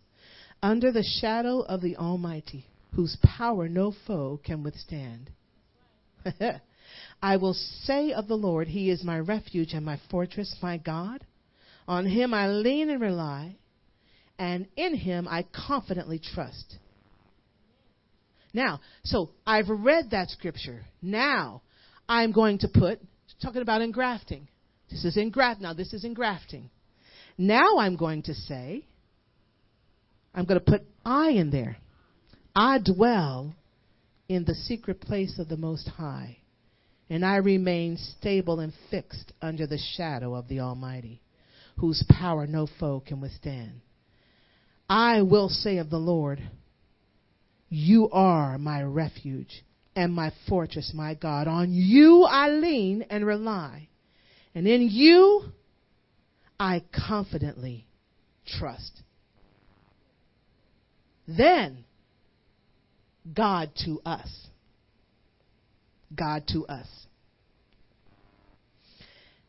[0.63, 5.31] under the shadow of the Almighty, whose power no foe can withstand.
[7.23, 11.25] I will say of the Lord, He is my refuge and my fortress, my God.
[11.87, 13.57] On Him I lean and rely,
[14.39, 16.77] and in Him I confidently trust.
[18.53, 20.85] Now, so I've read that scripture.
[21.03, 21.63] Now,
[22.09, 23.01] I'm going to put,
[23.43, 24.49] talking about engrafting.
[24.91, 25.61] This is engraft.
[25.61, 26.71] Now, this is engrafting.
[27.37, 28.85] Now I'm going to say,
[30.39, 31.79] I'm going to put I in there.
[32.55, 33.57] I dwell
[34.29, 36.37] in the secret place of the Most High,
[37.11, 41.21] and I remain stable and fixed under the shadow of the Almighty,
[41.79, 43.81] whose power no foe can withstand.
[44.89, 46.41] I will say of the Lord,
[47.69, 49.65] you are my refuge
[49.97, 51.49] and my fortress, my God.
[51.49, 53.89] On you I lean and rely.
[54.55, 55.47] And in you
[56.61, 57.89] I confidently
[58.47, 59.03] trust.
[61.29, 61.85] Then,
[63.35, 64.29] God to us.
[66.15, 66.87] God to us.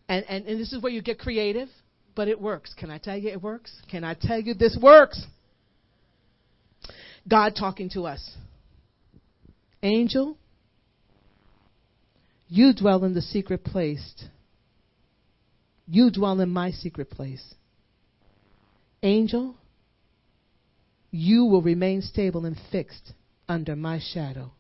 [0.09, 1.69] And, and, and this is where you get creative,
[2.15, 2.73] but it works.
[2.77, 3.71] Can I tell you it works?
[3.89, 5.23] Can I tell you this works?
[7.27, 8.35] God talking to us.
[9.81, 10.35] Angel,
[12.49, 14.25] you dwell in the secret place.
[15.87, 17.53] You dwell in my secret place.
[19.01, 19.55] Angel,
[21.11, 23.13] you will remain stable and fixed
[23.47, 24.51] under my shadow.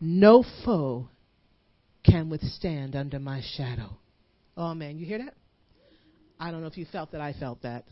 [0.00, 1.08] No foe
[2.04, 3.96] can withstand under my shadow.
[4.56, 5.34] Oh man, you hear that?
[6.38, 7.20] I don't know if you felt that.
[7.20, 7.84] I felt that.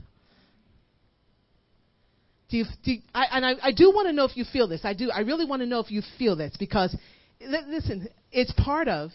[2.51, 4.69] Do you, do you, I, and I, I do want to know if you feel
[4.69, 4.83] this.
[4.85, 5.11] I do.
[5.11, 6.95] I really want to know if you feel this because,
[7.41, 9.11] listen, it's part of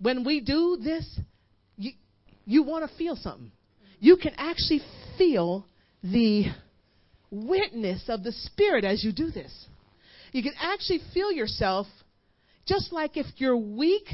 [0.00, 1.20] when we do this.
[1.76, 1.92] You,
[2.46, 3.52] you want to feel something.
[4.00, 4.80] You can actually
[5.16, 5.66] feel
[6.02, 6.46] the
[7.30, 9.66] witness of the Spirit as you do this.
[10.32, 11.86] You can actually feel yourself
[12.66, 14.08] just like if you're weak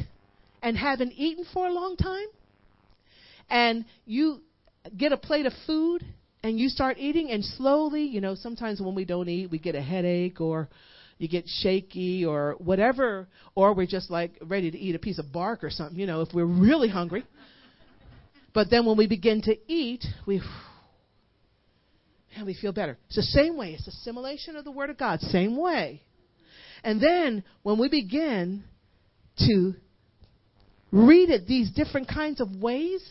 [0.62, 2.26] and haven't eaten for a long time,
[3.48, 4.40] and you
[4.96, 6.04] get a plate of food
[6.42, 9.74] and you start eating and slowly, you know, sometimes when we don't eat, we get
[9.74, 10.68] a headache or
[11.18, 15.30] you get shaky or whatever, or we're just like ready to eat a piece of
[15.32, 17.24] bark or something, you know, if we're really hungry.
[18.54, 20.40] But then when we begin to eat, we
[22.36, 22.98] and we feel better.
[23.06, 23.72] It's the same way.
[23.72, 25.20] It's assimilation of the Word of God.
[25.20, 26.02] Same way.
[26.82, 28.64] And then when we begin
[29.38, 29.74] to
[30.92, 33.02] read it these different kinds of ways,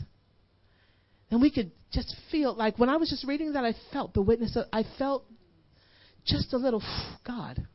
[1.32, 4.22] and we could just feel like when I was just reading that, I felt the
[4.22, 4.56] witness.
[4.56, 5.26] Of, I felt
[6.26, 6.84] just a little
[7.28, 7.66] God.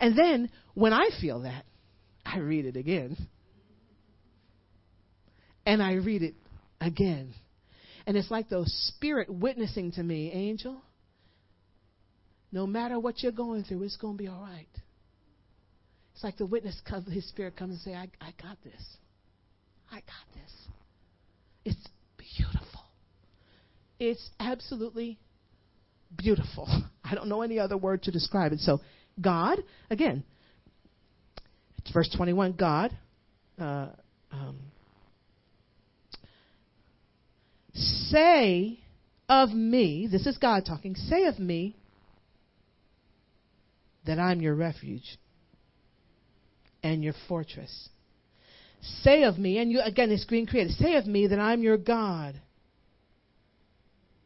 [0.00, 1.64] And then when I feel that,
[2.24, 3.16] I read it again.
[5.64, 6.34] And I read it
[6.80, 7.34] again.
[8.06, 10.82] And it's like the spirit witnessing to me, angel.
[12.50, 14.66] No matter what you're going through, it's going to be all right.
[16.14, 16.80] It's like the witness
[17.10, 18.96] his spirit comes and say, I, I got this.
[19.90, 20.52] I got this.
[21.64, 21.88] It's
[22.18, 22.82] beautiful.
[23.98, 25.18] It's absolutely
[26.16, 26.68] beautiful.
[27.04, 28.60] I don't know any other word to describe it.
[28.60, 28.80] So,
[29.20, 29.58] God,
[29.90, 30.24] again,
[31.78, 32.96] it's verse 21 God,
[33.58, 33.88] uh,
[34.30, 34.58] um,
[37.74, 38.80] say
[39.28, 41.76] of me, this is God talking, say of me
[44.06, 45.18] that I'm your refuge
[46.82, 47.88] and your fortress.
[49.02, 50.72] Say of me, and you again, it's being created.
[50.72, 52.40] Say of me that I'm your God,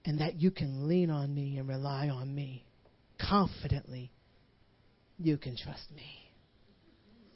[0.04, 2.64] and that you can lean on me and rely on me
[3.20, 4.10] confidently.
[5.18, 6.30] You can trust me.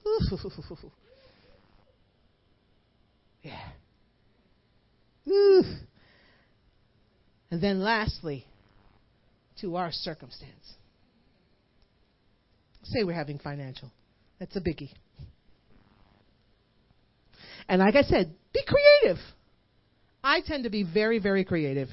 [0.06, 0.20] Ooh.
[3.42, 3.56] Yeah.
[5.30, 5.62] Ooh.
[7.50, 8.46] And then lastly,
[9.60, 10.74] to our circumstance.
[12.84, 13.90] Say we're having financial.
[14.38, 14.92] That's a biggie.
[17.68, 19.22] And like I said, be creative.
[20.24, 21.88] I tend to be very, very creative.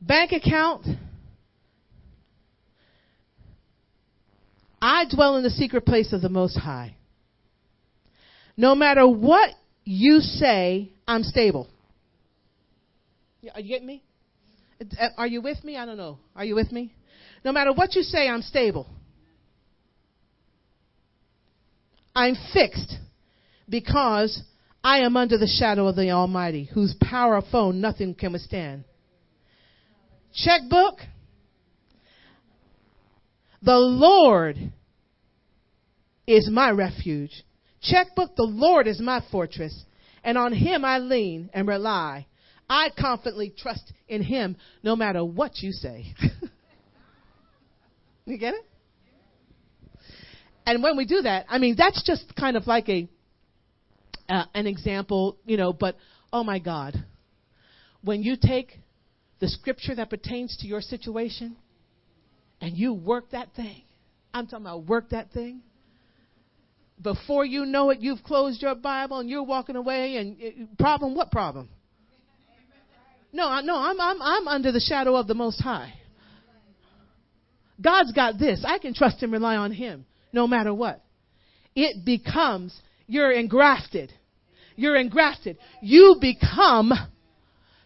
[0.00, 0.86] Bank account.
[4.80, 6.94] I dwell in the secret place of the Most High.
[8.56, 9.50] No matter what
[9.84, 11.68] you say, I'm stable.
[13.54, 14.02] Are you getting me?
[14.80, 15.76] Uh, are you with me?
[15.76, 16.18] I don't know.
[16.36, 16.94] Are you with me?
[17.44, 18.86] No matter what you say, I'm stable.
[22.14, 22.96] I'm fixed
[23.68, 24.42] because
[24.82, 28.84] I am under the shadow of the Almighty, whose power of phone nothing can withstand.
[30.34, 30.98] Checkbook.
[33.62, 34.56] The Lord
[36.26, 37.44] is my refuge.
[37.82, 39.84] Checkbook, the Lord is my fortress,
[40.24, 42.26] and on him I lean and rely.
[42.70, 46.14] I confidently trust in him no matter what you say.
[48.24, 48.64] you get it?
[50.64, 53.08] And when we do that, I mean, that's just kind of like a
[54.28, 55.96] uh, an example, you know, but
[56.32, 56.94] oh my God.
[58.02, 58.78] When you take
[59.40, 61.56] the scripture that pertains to your situation
[62.60, 63.82] and you work that thing,
[64.32, 65.62] I'm talking about work that thing.
[67.02, 70.18] Before you know it, you've closed your Bible and you're walking away.
[70.18, 71.68] And uh, problem, what problem?
[73.32, 75.94] No, no, I'm, I'm, I'm under the shadow of the Most High.
[77.80, 78.64] God's got this.
[78.66, 81.02] I can trust and rely on Him no matter what.
[81.74, 84.12] It becomes, you're engrafted.
[84.76, 85.58] You're engrafted.
[85.80, 86.92] You become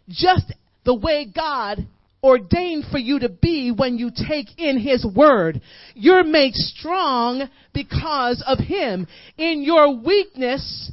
[0.08, 0.52] just
[0.84, 1.86] the way God
[2.22, 5.60] ordained for you to be when you take in His Word.
[5.94, 9.06] You're made strong because of Him.
[9.36, 10.90] In your weakness,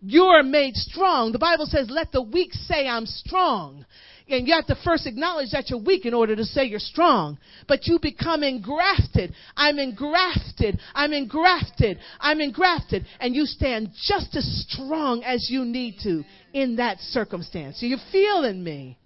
[0.00, 1.32] you're made strong.
[1.32, 3.84] The Bible says, let the weak say I'm strong.
[4.28, 7.38] And you have to first acknowledge that you're weak in order to say you're strong.
[7.66, 9.32] But you become engrafted.
[9.56, 10.78] I'm engrafted.
[10.94, 11.98] I'm engrafted.
[12.20, 13.06] I'm engrafted.
[13.20, 17.82] And you stand just as strong as you need to in that circumstance.
[17.82, 18.98] Are you feeling me?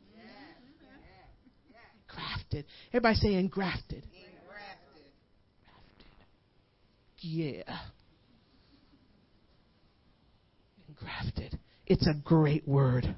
[2.10, 2.64] Engrafted.
[2.88, 4.02] Everybody say engrafted.
[4.02, 4.02] Engrafted.
[7.20, 7.78] Yeah.
[11.02, 11.58] Engrafted.
[11.86, 13.14] It's a great word.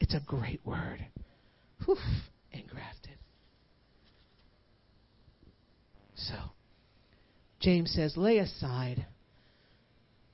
[0.00, 1.04] It's a great word.
[1.84, 1.96] Whew,
[2.52, 3.16] engrafted.
[6.14, 6.34] So,
[7.60, 9.06] James says, lay aside.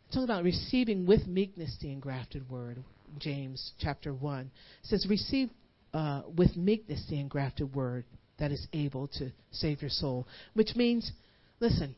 [0.07, 2.83] It's Talking about receiving with meekness the engrafted word.
[3.19, 4.51] James chapter 1 it
[4.87, 5.51] says, receive
[5.95, 8.05] uh, with meekness the engrafted word
[8.39, 10.27] that is able to save your soul.
[10.55, 11.11] Which means,
[11.59, 11.97] listen,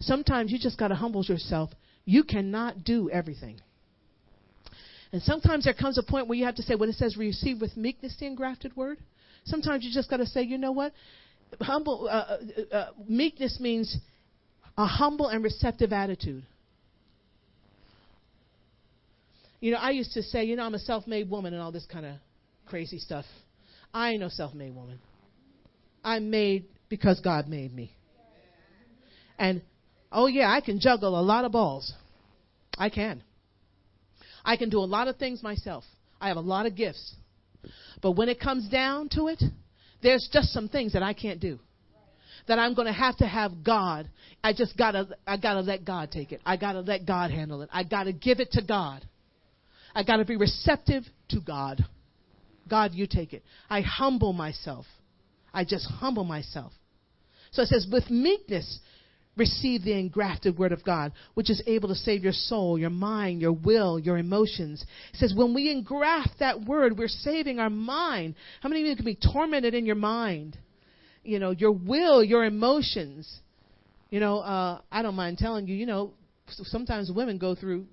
[0.00, 1.70] sometimes you just got to humble yourself.
[2.04, 3.60] You cannot do everything.
[5.12, 7.60] And sometimes there comes a point where you have to say, when it says receive
[7.60, 8.98] with meekness the engrafted word,
[9.44, 10.92] sometimes you just got to say, you know what?
[11.60, 12.38] Humble, uh,
[12.72, 13.96] uh, uh, meekness means
[14.76, 16.44] a humble and receptive attitude.
[19.60, 21.72] You know, I used to say, you know, I'm a self made woman and all
[21.72, 22.16] this kind of
[22.66, 23.24] crazy stuff.
[23.94, 24.98] I ain't no self made woman.
[26.04, 27.92] I'm made because God made me.
[29.38, 29.62] And,
[30.12, 31.92] oh, yeah, I can juggle a lot of balls.
[32.78, 33.22] I can.
[34.46, 35.84] I can do a lot of things myself.
[36.20, 37.14] I have a lot of gifts.
[38.00, 39.42] But when it comes down to it,
[40.02, 41.58] there's just some things that I can't do.
[42.46, 44.08] That I'm going to have to have God.
[44.44, 46.40] I just got to I got to let God take it.
[46.46, 47.68] I got to let God handle it.
[47.72, 49.04] I got to give it to God.
[49.94, 51.84] I got to be receptive to God.
[52.68, 53.42] God, you take it.
[53.68, 54.86] I humble myself.
[55.52, 56.72] I just humble myself.
[57.50, 58.80] So it says, with meekness,
[59.36, 63.40] receive the engrafted word of God, which is able to save your soul, your mind,
[63.40, 64.84] your will, your emotions.
[65.12, 68.34] It says when we engraft that word, we're saving our mind.
[68.60, 70.58] How many of you can be tormented in your mind?
[71.22, 73.40] You know, your will, your emotions.
[74.10, 76.12] You know, uh, I don't mind telling you, you know,
[76.48, 77.86] sometimes women go through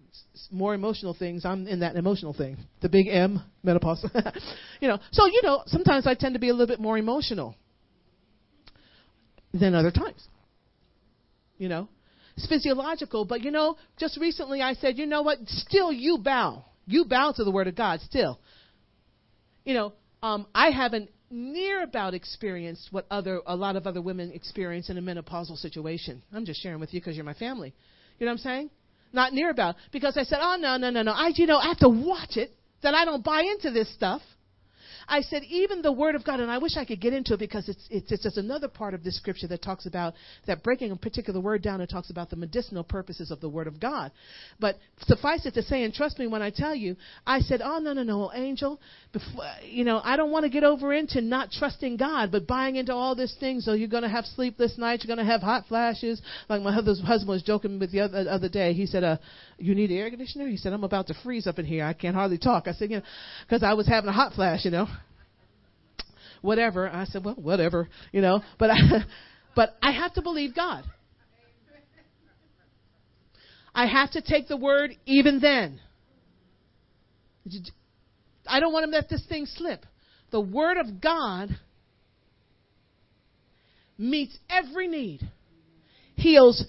[0.51, 1.43] more emotional things.
[1.45, 4.05] I'm in that emotional thing, the big M, menopause.
[4.79, 7.55] you know, so you know, sometimes I tend to be a little bit more emotional
[9.53, 10.27] than other times.
[11.63, 11.87] You know,
[12.35, 13.23] it's physiological.
[13.23, 15.37] But you know, just recently I said, you know what?
[15.45, 16.65] Still, you bow.
[16.85, 18.01] You bow to the word of God.
[18.01, 18.37] Still,
[19.63, 24.33] you know, um, I haven't near about experienced what other a lot of other women
[24.33, 26.21] experience in a menopausal situation.
[26.33, 27.73] I'm just sharing with you because you're my family.
[28.19, 28.69] You know what I'm saying?
[29.13, 31.13] Not near about because I said, oh no no no no.
[31.13, 32.51] I you know I have to watch it
[32.81, 34.21] that I don't buy into this stuff.
[35.07, 37.39] I said, even the Word of God, and I wish I could get into it
[37.39, 40.13] because it's, it's, it's just another part of this scripture that talks about
[40.47, 43.67] that breaking a particular word down and talks about the medicinal purposes of the Word
[43.67, 44.11] of God.
[44.59, 46.95] But suffice it to say, and trust me when I tell you,
[47.25, 48.79] I said, oh, no, no, no, angel,
[49.11, 52.75] before, you know, I don't want to get over into not trusting God, but buying
[52.75, 53.65] into all these things.
[53.65, 56.21] So you're going to have sleepless nights, you're going to have hot flashes.
[56.49, 58.73] Like my husband was joking with the other, other day.
[58.73, 59.17] He said, uh,
[59.57, 60.47] you need air conditioner?
[60.47, 61.85] He said, I'm about to freeze up in here.
[61.85, 62.67] I can't hardly talk.
[62.67, 63.03] I said, you know,
[63.45, 64.87] because I was having a hot flash, you know.
[66.43, 66.89] Whatever.
[66.89, 68.43] I said, well, whatever, you know.
[68.59, 68.75] But I,
[69.55, 70.83] but I have to believe God.
[73.73, 75.79] I have to take the word even then.
[78.45, 79.85] I don't want to let this thing slip.
[80.31, 81.49] The word of God
[83.97, 85.21] meets every need,
[86.15, 86.65] heals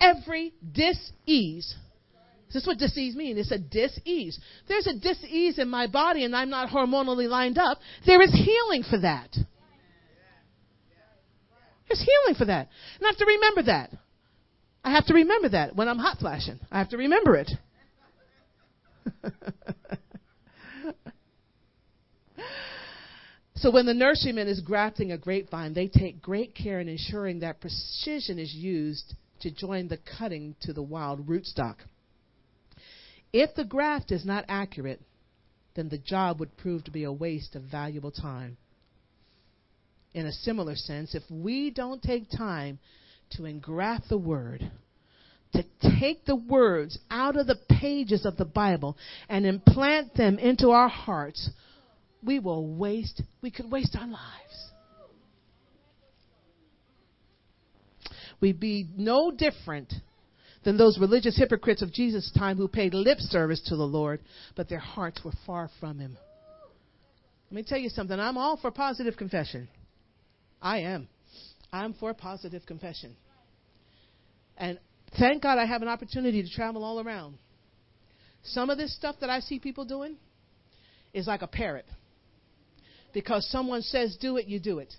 [0.00, 1.74] every dis-ease
[2.46, 3.38] this is what disease means.
[3.38, 4.38] It's a dis-ease.
[4.68, 7.78] There's a dis-ease in my body and I'm not hormonally lined up.
[8.06, 9.36] There is healing for that.
[11.88, 12.68] There's healing for that.
[12.98, 13.90] And I have to remember that.
[14.84, 16.60] I have to remember that when I'm hot flashing.
[16.70, 17.50] I have to remember it.
[23.56, 27.60] so when the nurseryman is grafting a grapevine, they take great care in ensuring that
[27.60, 31.78] precision is used to join the cutting to the wild rootstock.
[33.38, 35.02] If the graft is not accurate,
[35.74, 38.56] then the job would prove to be a waste of valuable time.
[40.14, 42.78] In a similar sense, if we don't take time
[43.32, 44.70] to engraft the word,
[45.52, 45.62] to
[45.98, 48.96] take the words out of the pages of the Bible
[49.28, 51.50] and implant them into our hearts,
[52.24, 54.70] we will waste, we could waste our lives.
[58.40, 59.92] We'd be no different
[60.66, 64.20] than those religious hypocrites of Jesus' time who paid lip service to the Lord,
[64.56, 66.18] but their hearts were far from Him.
[67.48, 68.18] Let me tell you something.
[68.18, 69.68] I'm all for positive confession.
[70.60, 71.06] I am.
[71.72, 73.14] I'm for positive confession.
[74.56, 74.80] And
[75.16, 77.38] thank God I have an opportunity to travel all around.
[78.42, 80.16] Some of this stuff that I see people doing
[81.14, 81.86] is like a parrot.
[83.14, 84.92] Because someone says do it, you do it.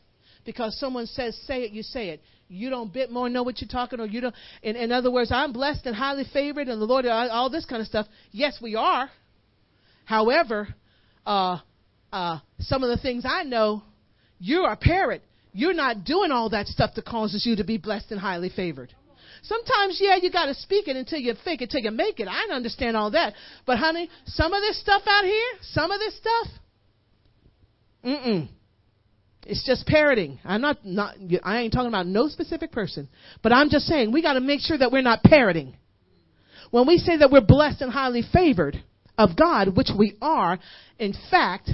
[0.46, 2.22] Because someone says say it, you say it.
[2.50, 5.32] You don't bit more know what you're talking or you don't in, in other words
[5.34, 8.08] i'm blessed and highly favored and the lord all this kind of stuff.
[8.32, 9.10] Yes we are.
[10.06, 10.70] However
[11.26, 11.60] uh,
[12.14, 13.84] uh, some of the things i know
[14.40, 15.24] you're a parrot.
[15.52, 18.94] You're not doing all that stuff that causes you to be blessed and highly favored.
[19.44, 22.30] Sometimes yeah you got to speak it until you fake it till you make it.
[22.30, 23.34] I understand all that.
[23.66, 26.48] But honey some of this stuff out here some of this stuff
[28.06, 28.48] mm-mm
[29.48, 30.40] it's just parroting.
[30.44, 33.08] I'm not, not, I ain't talking about no specific person,
[33.42, 35.76] but I'm just saying we got to make sure that we're not parroting.
[36.70, 38.84] When we say that we're blessed and highly favored
[39.18, 40.60] of God, which we are,
[41.00, 41.70] in fact,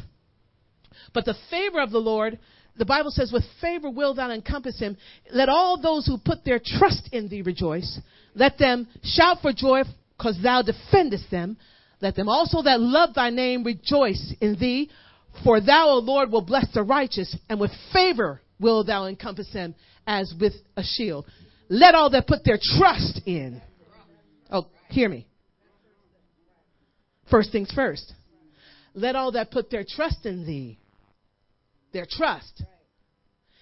[1.13, 2.37] but the favor of the Lord,
[2.75, 4.95] the Bible says, with favor will thou encompass him.
[5.31, 7.99] Let all those who put their trust in thee rejoice.
[8.35, 9.81] Let them shout for joy
[10.17, 11.57] because thou defendest them.
[12.01, 14.91] Let them also that love thy name rejoice in thee,
[15.43, 19.75] for thou, O Lord, will bless the righteous, and with favor will thou encompass them
[20.05, 21.25] as with a shield.
[21.69, 23.61] Let all that put their trust in.
[24.51, 25.27] Oh, hear me.
[27.31, 28.13] First things first.
[28.93, 30.77] Let all that put their trust in thee,
[31.93, 32.63] their trust,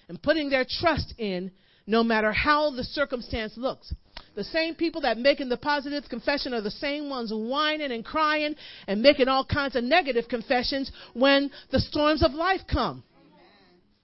[0.08, 1.52] and putting their trust in,
[1.86, 3.92] no matter how the circumstance looks.
[4.34, 8.54] The same people that making the positive confession are the same ones whining and crying
[8.86, 13.02] and making all kinds of negative confessions when the storms of life come.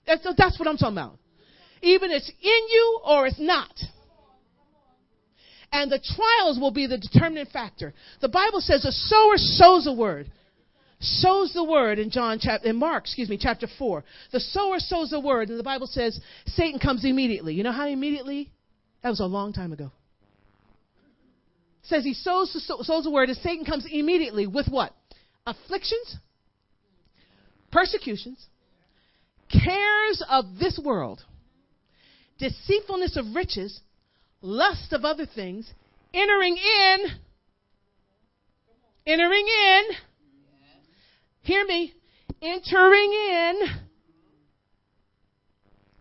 [0.06, 1.18] That's, that's what I'm talking about.
[1.80, 3.72] Even it's in you or it's not.
[5.72, 7.94] And the trials will be the determining factor.
[8.20, 10.30] The Bible says a sower sows a word.
[11.00, 14.04] Sows the word in John chapter in Mark, excuse me, chapter four.
[14.32, 17.54] The sower sows a word, and the Bible says Satan comes immediately.
[17.54, 18.50] You know how immediately?
[19.02, 19.92] That was a long time ago
[21.88, 22.52] says he sows,
[22.86, 24.94] sows the word, and Satan comes immediately with what?
[25.46, 26.16] Afflictions,
[27.72, 28.46] persecutions,
[29.50, 31.22] cares of this world,
[32.38, 33.80] deceitfulness of riches,
[34.42, 35.70] lust of other things,
[36.12, 36.98] entering in,
[39.06, 39.82] entering in,
[41.40, 41.94] hear me,
[42.42, 43.60] entering in,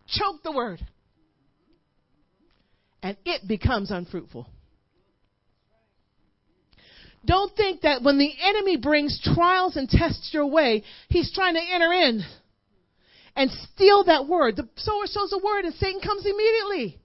[0.08, 0.86] choke the word,
[3.02, 4.48] and it becomes unfruitful.
[7.28, 11.62] Don't think that when the enemy brings trials and tests your way, he's trying to
[11.74, 12.24] enter in
[13.36, 14.56] and steal that word.
[14.56, 16.98] The sower sows a word and Satan comes immediately.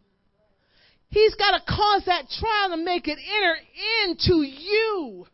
[1.08, 3.56] He's got to cause that trial to make it enter
[4.04, 5.26] into you.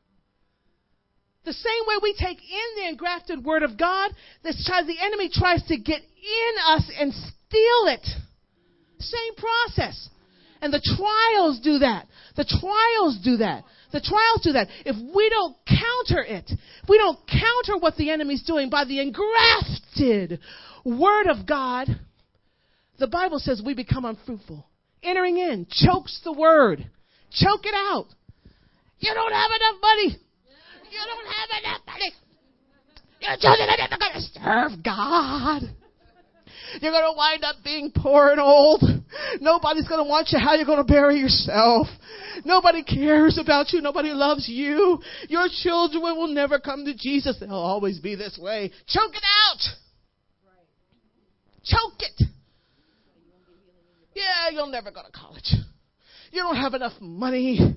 [1.45, 4.11] The same way we take in the engrafted word of God,
[4.43, 8.07] this tries, the enemy tries to get in us and steal it.
[8.99, 10.09] Same process.
[10.63, 12.07] And the trials do that.
[12.37, 13.65] The trials do that.
[13.93, 14.69] The trials do that.
[14.85, 19.01] If we don't counter it, if we don't counter what the enemy's doing by the
[19.01, 20.41] engrafted
[20.85, 21.89] word of God,
[22.99, 24.67] the Bible says we become unfruitful.
[25.03, 26.91] Entering in chokes the word.
[27.31, 28.07] Choke it out.
[28.99, 30.19] You don't have enough money.
[30.91, 32.13] You don't have enough money.
[33.21, 35.63] Your children are never going to serve God.
[36.81, 38.83] You're going to wind up being poor and old.
[39.41, 41.87] Nobody's going to want you how you're going to bury yourself.
[42.45, 43.81] Nobody cares about you.
[43.81, 45.01] Nobody loves you.
[45.29, 47.37] Your children will never come to Jesus.
[47.41, 48.71] They'll always be this way.
[48.87, 49.61] Choke it out.
[51.65, 52.23] Choke it.
[54.15, 55.55] Yeah, you'll never go to college.
[56.33, 57.77] You don't have enough money.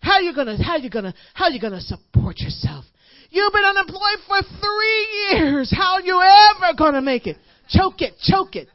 [0.00, 2.84] How you gonna how you gonna how you gonna support yourself?
[3.30, 5.72] You've been unemployed for three years.
[5.74, 7.36] How are you ever gonna make it?
[7.68, 8.68] Choke it, choke it.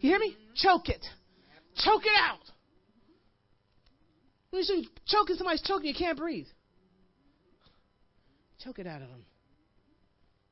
[0.00, 0.36] You hear me?
[0.56, 1.04] Choke it.
[1.76, 2.38] Choke it out.
[4.50, 6.46] When you choking somebody's choking, you can't breathe.
[8.62, 9.24] Choke it out of them.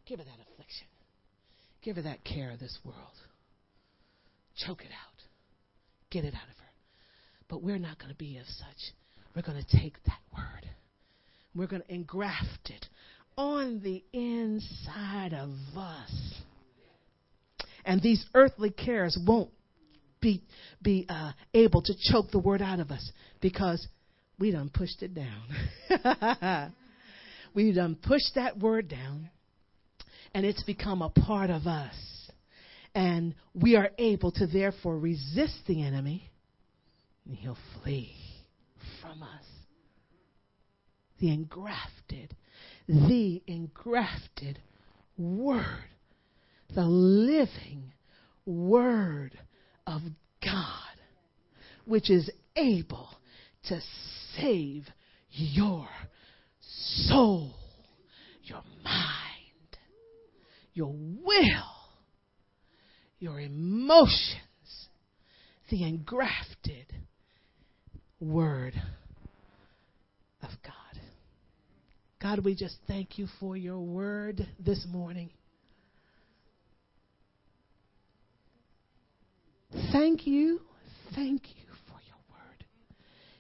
[0.07, 0.87] Give her that affliction.
[1.83, 2.97] Give her that care of this world.
[4.57, 5.23] Choke it out.
[6.11, 6.71] Get it out of her.
[7.49, 8.95] But we're not going to be as such.
[9.37, 10.69] We're going to take that word.
[11.55, 12.87] We're going to engraft it
[13.37, 16.43] on the inside of us.
[17.85, 19.51] And these earthly cares won't
[20.21, 20.43] be,
[20.83, 23.11] be uh, able to choke the word out of us
[23.41, 23.87] because
[24.39, 26.73] we done pushed it down.
[27.55, 29.31] we done pushed that word down
[30.35, 31.95] and it's become a part of us.
[32.95, 36.31] And we are able to therefore resist the enemy
[37.27, 38.15] and he'll flee
[39.01, 39.45] from us.
[41.21, 42.35] The engrafted,
[42.89, 44.59] the engrafted
[45.21, 45.85] Word,
[46.75, 47.93] the living
[48.47, 49.39] Word
[49.87, 50.03] of
[50.43, 50.97] God,
[51.85, 53.09] which is able
[53.65, 53.81] to
[54.37, 54.87] save
[55.31, 55.89] your
[57.09, 57.55] soul,
[58.43, 59.79] your mind,
[60.73, 61.65] your will,
[63.19, 64.89] your emotions,
[65.71, 66.87] the engrafted
[68.21, 68.75] Word
[70.43, 71.03] of God.
[72.21, 75.31] God, we just thank you for your word this morning.
[79.93, 80.61] Thank you,
[81.15, 82.65] thank you for your word.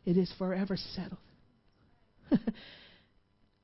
[0.04, 1.18] It is forever settled.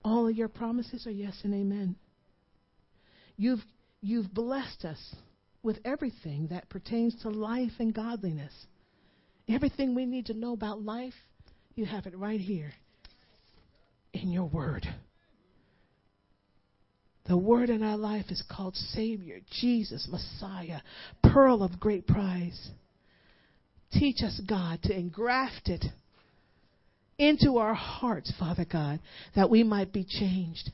[0.05, 1.97] All your promises are yes and amen.
[3.37, 3.64] You've,
[4.01, 5.14] you've blessed us
[5.62, 8.53] with everything that pertains to life and godliness.
[9.49, 11.14] Everything we need to know about life,
[11.75, 12.73] you have it right here
[14.12, 14.87] in your word.
[17.29, 20.81] The word in our life is called Savior, Jesus, Messiah,
[21.22, 22.70] pearl of great price.
[23.93, 25.85] Teach us, God, to engraft it
[27.18, 29.01] into our hearts, Father God,
[29.35, 30.70] that we might be changed.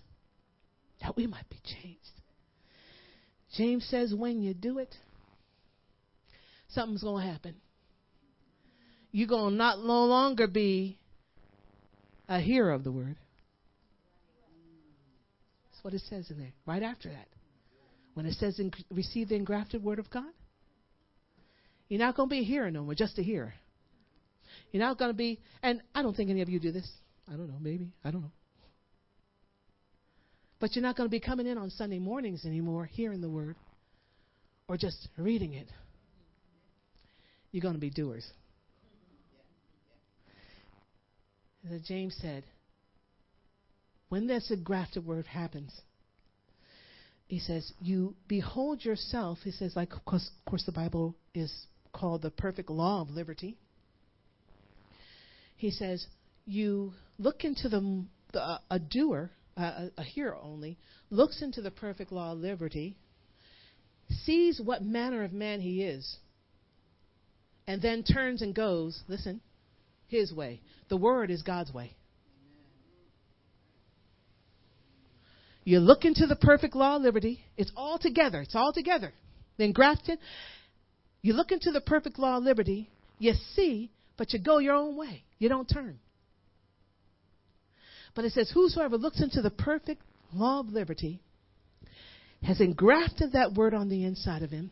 [1.01, 1.99] That we might be changed.
[3.57, 4.95] James says, when you do it,
[6.69, 7.55] something's going to happen
[9.13, 10.99] you're going to not no longer be
[12.29, 13.17] a hearer of the word.
[15.83, 17.29] What it says in there, right after that.
[18.15, 20.31] When it says, in, receive the engrafted word of God,
[21.89, 23.55] you're not going to be a hearer no more, just a hearer.
[24.71, 26.89] You're not going to be, and I don't think any of you do this.
[27.29, 27.93] I don't know, maybe.
[28.05, 28.33] I don't know.
[30.61, 33.57] But you're not going to be coming in on Sunday mornings anymore, hearing the word,
[34.69, 35.67] or just reading it.
[37.51, 38.25] You're going to be doers.
[41.71, 42.45] As James said,
[44.13, 45.73] when this engrafted word happens,
[47.29, 49.39] he says, you behold yourself.
[49.43, 51.51] He says, like, of course, of course, the Bible is
[51.95, 53.57] called the perfect law of liberty.
[55.57, 56.07] He says,
[56.45, 58.05] you look into the,
[58.35, 60.05] the a doer, a, a
[60.45, 60.77] only,
[61.09, 62.99] looks into the perfect law of liberty,
[64.27, 66.19] sees what manner of man he is,
[67.67, 69.41] and then turns and goes, listen,
[70.09, 70.61] his way.
[70.91, 71.97] The word is God's way.
[75.65, 77.41] You look into the perfect law of liberty.
[77.57, 78.41] It's all together.
[78.41, 79.13] It's all together.
[79.59, 80.19] Then grafted.
[81.21, 82.91] You look into the perfect law of liberty.
[83.19, 85.23] You see, but you go your own way.
[85.39, 86.01] You don't turn.
[88.15, 90.03] But it says, Whosoever looks into the perfect
[90.33, 91.21] law of liberty
[92.43, 94.71] has engrafted that word on the inside of him.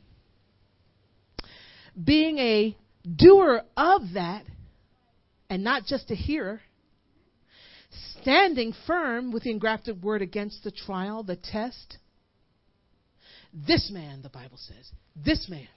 [2.02, 2.76] Being a
[3.16, 4.44] doer of that,
[5.48, 6.60] and not just a hearer,
[8.20, 11.98] standing firm with the engrafted word against the trial, the test.
[13.52, 15.68] This man, the Bible says, this man,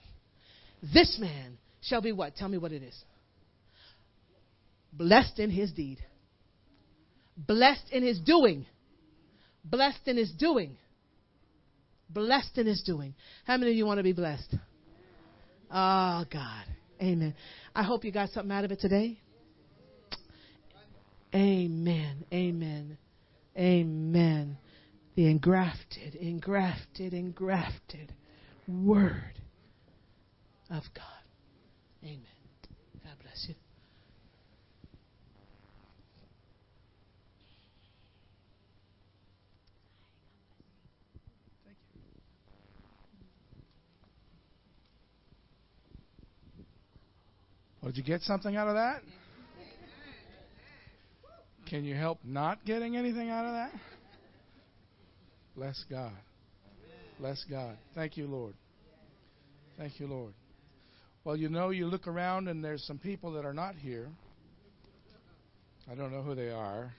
[0.94, 2.36] this man shall be what?
[2.36, 3.04] Tell me what it is.
[4.92, 6.00] Blessed in his deed.
[7.36, 8.68] Blessed in his doing.
[9.66, 10.78] Blessed in his doing.
[12.10, 13.16] Blessed in his doing.
[13.46, 14.56] How many of you want to be blessed?
[15.72, 16.66] Oh, God.
[17.02, 17.34] Amen.
[17.74, 19.20] I hope you got something out of it today.
[21.34, 22.26] Amen.
[22.32, 22.98] Amen.
[23.58, 24.58] Amen.
[25.16, 28.14] The engrafted, engrafted, engrafted
[28.68, 29.40] word
[30.70, 31.06] of God.
[32.04, 32.20] Amen.
[33.04, 33.56] God bless you.
[47.82, 49.02] Well, did you get something out of that?
[51.70, 53.72] Can you help not getting anything out of that?
[55.56, 56.14] Bless God.
[57.20, 57.78] Bless God.
[57.96, 58.54] Thank you, Lord.
[59.78, 60.34] Thank you, Lord.
[61.24, 64.10] Well, you know, you look around and there's some people that are not here.
[65.90, 66.94] I don't know who they are.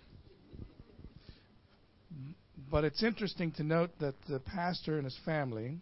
[2.70, 5.78] But it's interesting to note that the pastor and his family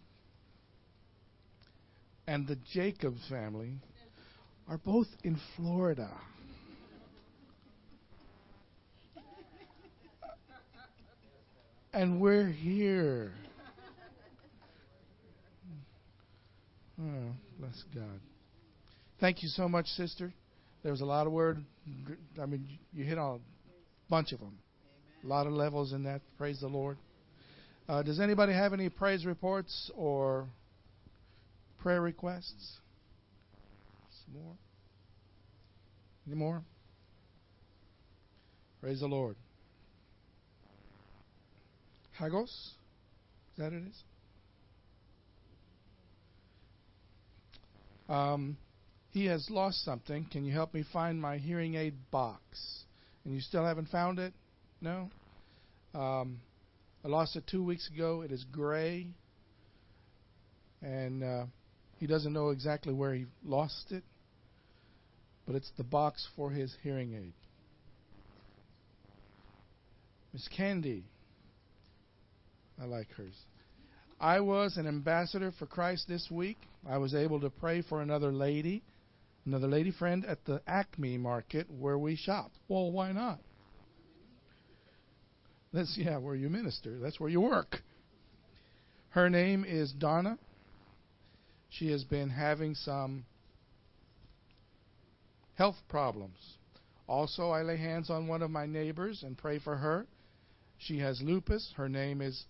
[2.27, 3.73] and the Jacobs family
[4.67, 6.09] are both in Florida.
[11.93, 13.31] And we're here.
[16.99, 18.19] Oh, bless God.
[19.19, 20.33] Thank you so much, sister.
[20.81, 21.63] There was a lot of word.
[22.41, 23.39] I mean, you hit on a
[24.09, 24.57] bunch of them.
[25.23, 26.21] A lot of levels in that.
[26.37, 26.97] Praise the Lord.
[27.87, 30.47] Uh, does anybody have any praise reports or
[31.79, 32.77] prayer requests?
[34.25, 34.53] Some more?
[36.25, 36.63] Any more?
[38.81, 39.35] Praise the Lord.
[42.17, 42.49] Hagos?
[42.49, 44.03] Is that it is?
[48.09, 48.57] Um,
[49.11, 50.25] he has lost something.
[50.31, 52.41] Can you help me find my hearing aid box?
[53.25, 54.33] And you still haven't found it?
[54.81, 55.09] No?
[55.93, 56.39] Um,
[57.05, 58.21] I lost it two weeks ago.
[58.21, 59.07] It is gray.
[60.81, 61.45] And uh,
[61.99, 64.03] he doesn't know exactly where he lost it,
[65.45, 67.33] but it's the box for his hearing aid.
[70.33, 71.05] Miss Candy,
[72.81, 73.35] I like hers.
[74.19, 76.57] I was an ambassador for Christ this week.
[76.87, 78.83] I was able to pray for another lady,
[79.45, 82.51] another lady friend at the Acme market where we shop.
[82.67, 83.39] Well, why not?
[85.73, 86.99] That's yeah, where you minister.
[86.99, 87.81] That's where you work.
[89.09, 90.37] Her name is Donna.
[91.69, 93.25] She has been having some
[95.55, 96.37] health problems.
[97.07, 100.05] Also, I lay hands on one of my neighbors and pray for her.
[100.77, 101.73] She has lupus.
[101.75, 102.45] Her name is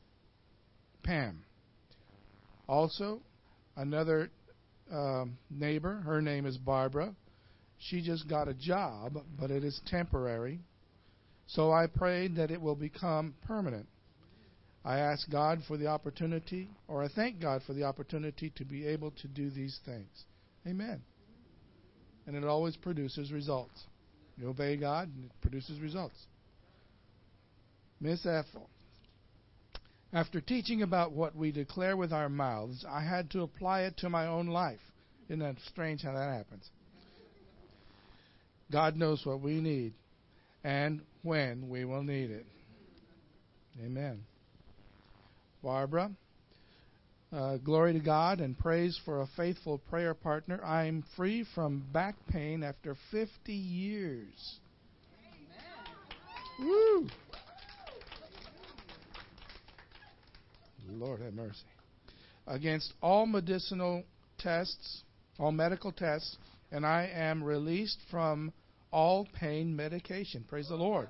[1.03, 1.43] Pam.
[2.67, 3.21] Also,
[3.75, 4.29] another
[4.91, 7.13] um, neighbor, her name is Barbara.
[7.77, 10.59] She just got a job, but it is temporary.
[11.47, 13.87] So I prayed that it will become permanent.
[14.85, 18.85] I ask God for the opportunity, or I thank God for the opportunity to be
[18.87, 20.25] able to do these things.
[20.67, 21.01] Amen.
[22.27, 23.83] And it always produces results.
[24.37, 26.15] You obey God, and it produces results.
[27.99, 28.69] Miss Ethel.
[30.13, 34.09] After teaching about what we declare with our mouths, I had to apply it to
[34.09, 34.79] my own life.
[35.27, 36.69] Isn't that strange how that happens?
[38.71, 39.93] God knows what we need
[40.63, 42.45] and when we will need it.
[43.83, 44.23] Amen.
[45.63, 46.11] Barbara,
[47.31, 50.63] uh, glory to God and praise for a faithful prayer partner.
[50.63, 54.59] I'm free from back pain after 50 years.
[56.59, 56.69] Amen.
[56.69, 57.09] Woo!
[60.89, 61.65] Lord have mercy.
[62.47, 64.03] Against all medicinal
[64.37, 65.03] tests,
[65.39, 66.37] all medical tests,
[66.71, 68.51] and I am released from
[68.91, 70.45] all pain medication.
[70.47, 71.07] Praise the Lord.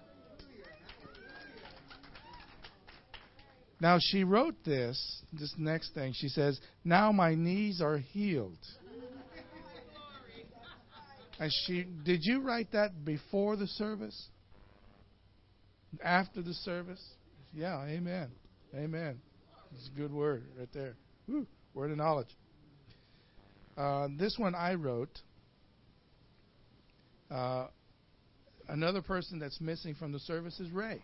[3.79, 6.13] Now she wrote this, this next thing.
[6.15, 8.57] She says, Now my knees are healed.
[11.39, 14.29] And she did you write that before the service?
[16.01, 17.03] After the service?
[17.53, 18.29] Yeah, amen.
[18.73, 19.19] Amen.
[19.75, 20.95] It's a good word right there.
[21.27, 22.35] Woo, word of knowledge.
[23.77, 25.19] Uh, this one I wrote.
[27.31, 27.67] Uh,
[28.69, 31.01] another person that's missing from the service is Ray.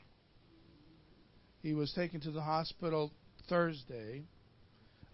[1.63, 3.11] He was taken to the hospital
[3.47, 4.23] Thursday.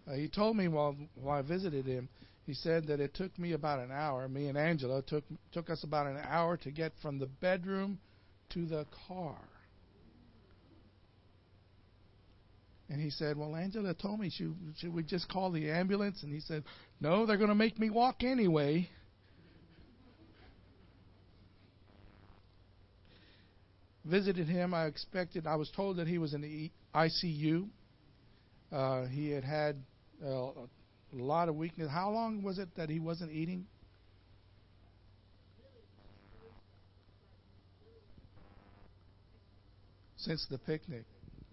[0.08, 2.10] Uh, he told me while while I visited him,
[2.46, 4.28] he said that it took me about an hour.
[4.28, 8.00] Me and Angela took took us about an hour to get from the bedroom
[8.50, 9.38] to the car.
[12.90, 16.22] And he said, Well, Angela told me, should, should we just call the ambulance?
[16.24, 16.64] And he said,
[17.00, 18.90] No, they're going to make me walk anyway.
[24.06, 24.74] Visited him.
[24.74, 27.68] I expected, I was told that he was in the ICU.
[28.72, 29.78] Uh, he had had
[30.24, 30.68] uh, a
[31.14, 31.90] lot of weakness.
[31.90, 33.66] How long was it that he wasn't eating?
[40.18, 41.06] Since the picnic.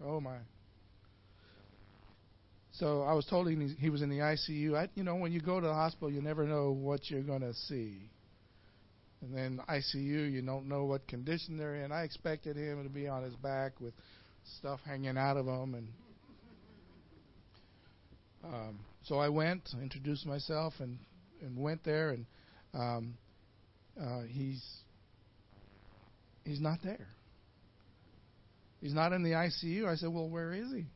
[0.04, 0.36] Oh, my.
[2.72, 4.74] So I was told he, was in the ICU.
[4.76, 7.42] I, you know, when you go to the hospital, you never know what you're going
[7.42, 8.10] to see.
[9.20, 11.92] And then ICU, you don't know what condition they're in.
[11.92, 13.92] I expected him to be on his back with
[14.58, 15.88] stuff hanging out of him, and
[18.44, 20.98] um, so I went, introduced myself, and
[21.40, 22.26] and went there, and
[22.74, 23.14] um,
[24.00, 24.64] uh, he's
[26.44, 27.06] he's not there.
[28.80, 29.86] He's not in the ICU.
[29.86, 30.86] I said, well, where is he?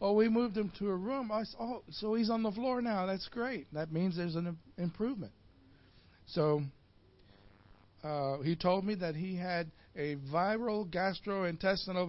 [0.00, 1.32] Oh, we moved him to a room.
[1.32, 3.06] I said, oh, so he's on the floor now.
[3.06, 3.66] That's great.
[3.72, 5.32] That means there's an improvement.
[6.26, 6.62] So
[8.04, 12.08] uh, he told me that he had a viral gastrointestinal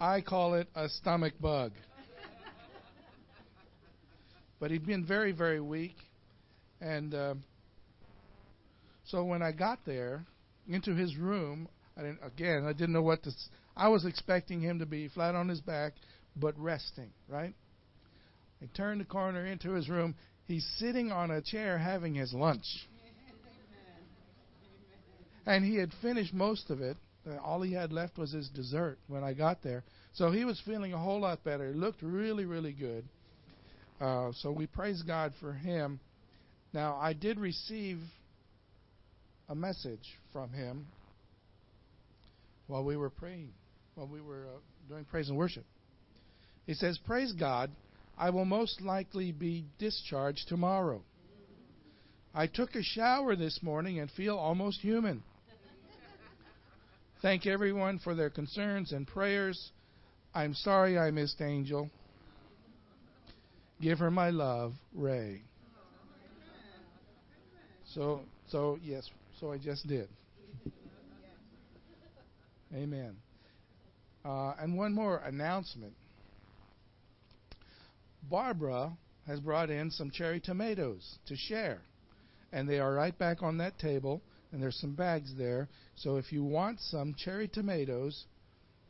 [0.00, 1.72] I call it a stomach bug.
[4.60, 5.96] But he'd been very, very weak.
[6.80, 7.34] And uh,
[9.06, 10.26] so when I got there
[10.68, 13.30] into his room, I didn't, again, I didn't know what to.
[13.76, 15.92] I was expecting him to be flat on his back,
[16.36, 17.54] but resting, right?
[18.62, 20.14] I turned the corner into his room.
[20.46, 22.64] He's sitting on a chair having his lunch.
[25.46, 26.96] And he had finished most of it.
[27.28, 29.84] Uh, all he had left was his dessert when I got there.
[30.14, 31.72] So he was feeling a whole lot better.
[31.72, 33.04] He looked really, really good.
[34.00, 36.00] Uh, so we praise God for him.
[36.72, 37.98] Now, I did receive
[39.48, 40.86] a message from him
[42.66, 43.50] while we were praying,
[43.94, 44.58] while we were uh,
[44.88, 45.64] doing praise and worship.
[46.66, 47.70] He says, Praise God,
[48.16, 51.02] I will most likely be discharged tomorrow.
[52.34, 55.22] I took a shower this morning and feel almost human.
[57.22, 59.70] Thank everyone for their concerns and prayers.
[60.34, 61.88] I'm sorry I missed Angel.
[63.80, 65.42] Give her my love, Ray.
[67.94, 69.08] So, so yes,
[69.40, 70.08] so I just did.
[72.74, 73.16] Amen.
[74.24, 75.92] Uh, and one more announcement.
[78.30, 78.96] Barbara
[79.26, 81.80] has brought in some cherry tomatoes to share.
[82.52, 84.22] And they are right back on that table,
[84.52, 85.68] and there's some bags there.
[85.96, 88.24] So if you want some cherry tomatoes,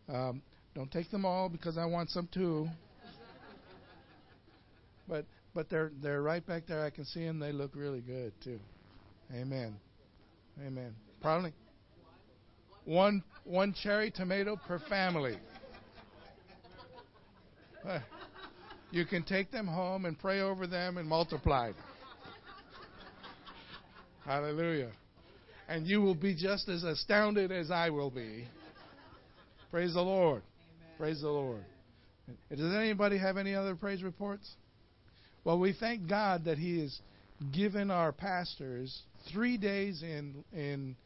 [0.09, 0.43] um,
[0.75, 2.69] don't take them all because I want some too.
[5.09, 5.25] but
[5.55, 6.85] but they're they're right back there.
[6.85, 7.39] I can see them.
[7.39, 8.61] They look really good too.
[9.33, 9.77] Amen.
[10.65, 10.95] Amen.
[11.23, 11.53] Probably
[12.85, 15.37] one one cherry tomato per family.
[18.91, 21.83] You can take them home and pray over them and multiply them.
[24.25, 24.91] Hallelujah.
[25.69, 28.47] And you will be just as astounded as I will be.
[29.71, 30.43] Praise the Lord.
[30.43, 30.95] Amen.
[30.99, 31.65] Praise the Lord.
[32.51, 34.49] Does anybody have any other praise reports?
[35.43, 36.99] Well, we thank God that He has
[37.53, 40.97] given our pastors three days in in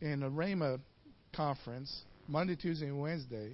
[0.00, 0.78] in a Rhema
[1.34, 3.52] conference, Monday, Tuesday, and Wednesday,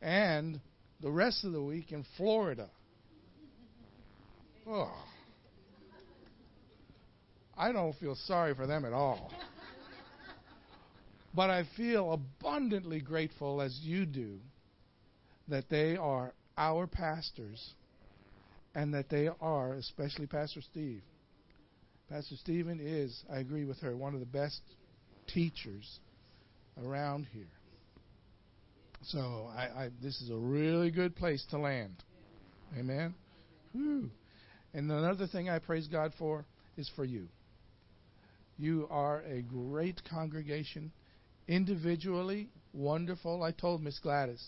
[0.00, 0.60] and
[1.00, 2.68] the rest of the week in Florida.
[4.68, 4.92] Oh.
[7.56, 9.30] I don't feel sorry for them at all.
[11.36, 14.38] But I feel abundantly grateful, as you do,
[15.48, 17.74] that they are our pastors
[18.74, 21.02] and that they are, especially Pastor Steve.
[22.08, 24.62] Pastor Stephen is, I agree with her, one of the best
[25.26, 26.00] teachers
[26.82, 27.48] around here.
[29.02, 32.02] So I, I, this is a really good place to land.
[32.78, 33.14] Amen.
[33.72, 34.10] Whew.
[34.74, 36.44] And another thing I praise God for
[36.76, 37.28] is for you.
[38.58, 40.92] You are a great congregation,
[41.46, 43.42] individually wonderful.
[43.42, 44.42] I told Miss Gladys,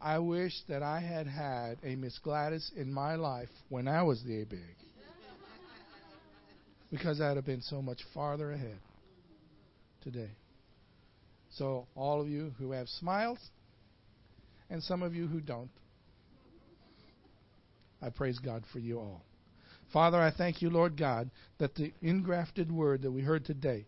[0.00, 4.22] I wish that I had had a Miss Gladys in my life when I was
[4.24, 4.60] the big,
[6.90, 8.78] because I'd have been so much farther ahead
[10.02, 10.30] today.
[11.56, 13.38] So, all of you who have smiles,
[14.70, 15.70] and some of you who don't,
[18.02, 19.22] I praise God for you all.
[19.92, 23.86] Father, I thank you, Lord God, that the engrafted word that we heard today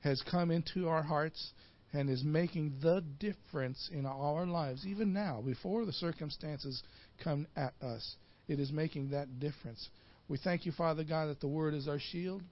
[0.00, 1.52] has come into our hearts
[1.92, 6.82] and is making the difference in our lives, even now, before the circumstances
[7.22, 8.16] come at us.
[8.46, 9.88] It is making that difference.
[10.28, 12.42] We thank you, Father God, that the word is our shield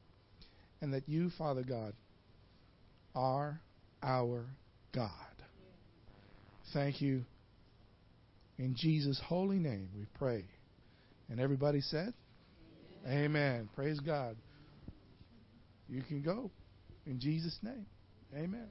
[0.81, 1.93] and that you, Father God,
[3.15, 3.61] are
[4.03, 4.47] our
[4.95, 5.11] God.
[6.73, 7.25] Thank you.
[8.59, 10.45] In Jesus' holy name we pray.
[11.31, 12.13] And everybody said,
[13.07, 13.25] Amen.
[13.25, 13.69] Amen.
[13.75, 14.37] Praise God.
[15.89, 16.51] You can go
[17.07, 17.87] in Jesus' name.
[18.35, 18.69] Amen.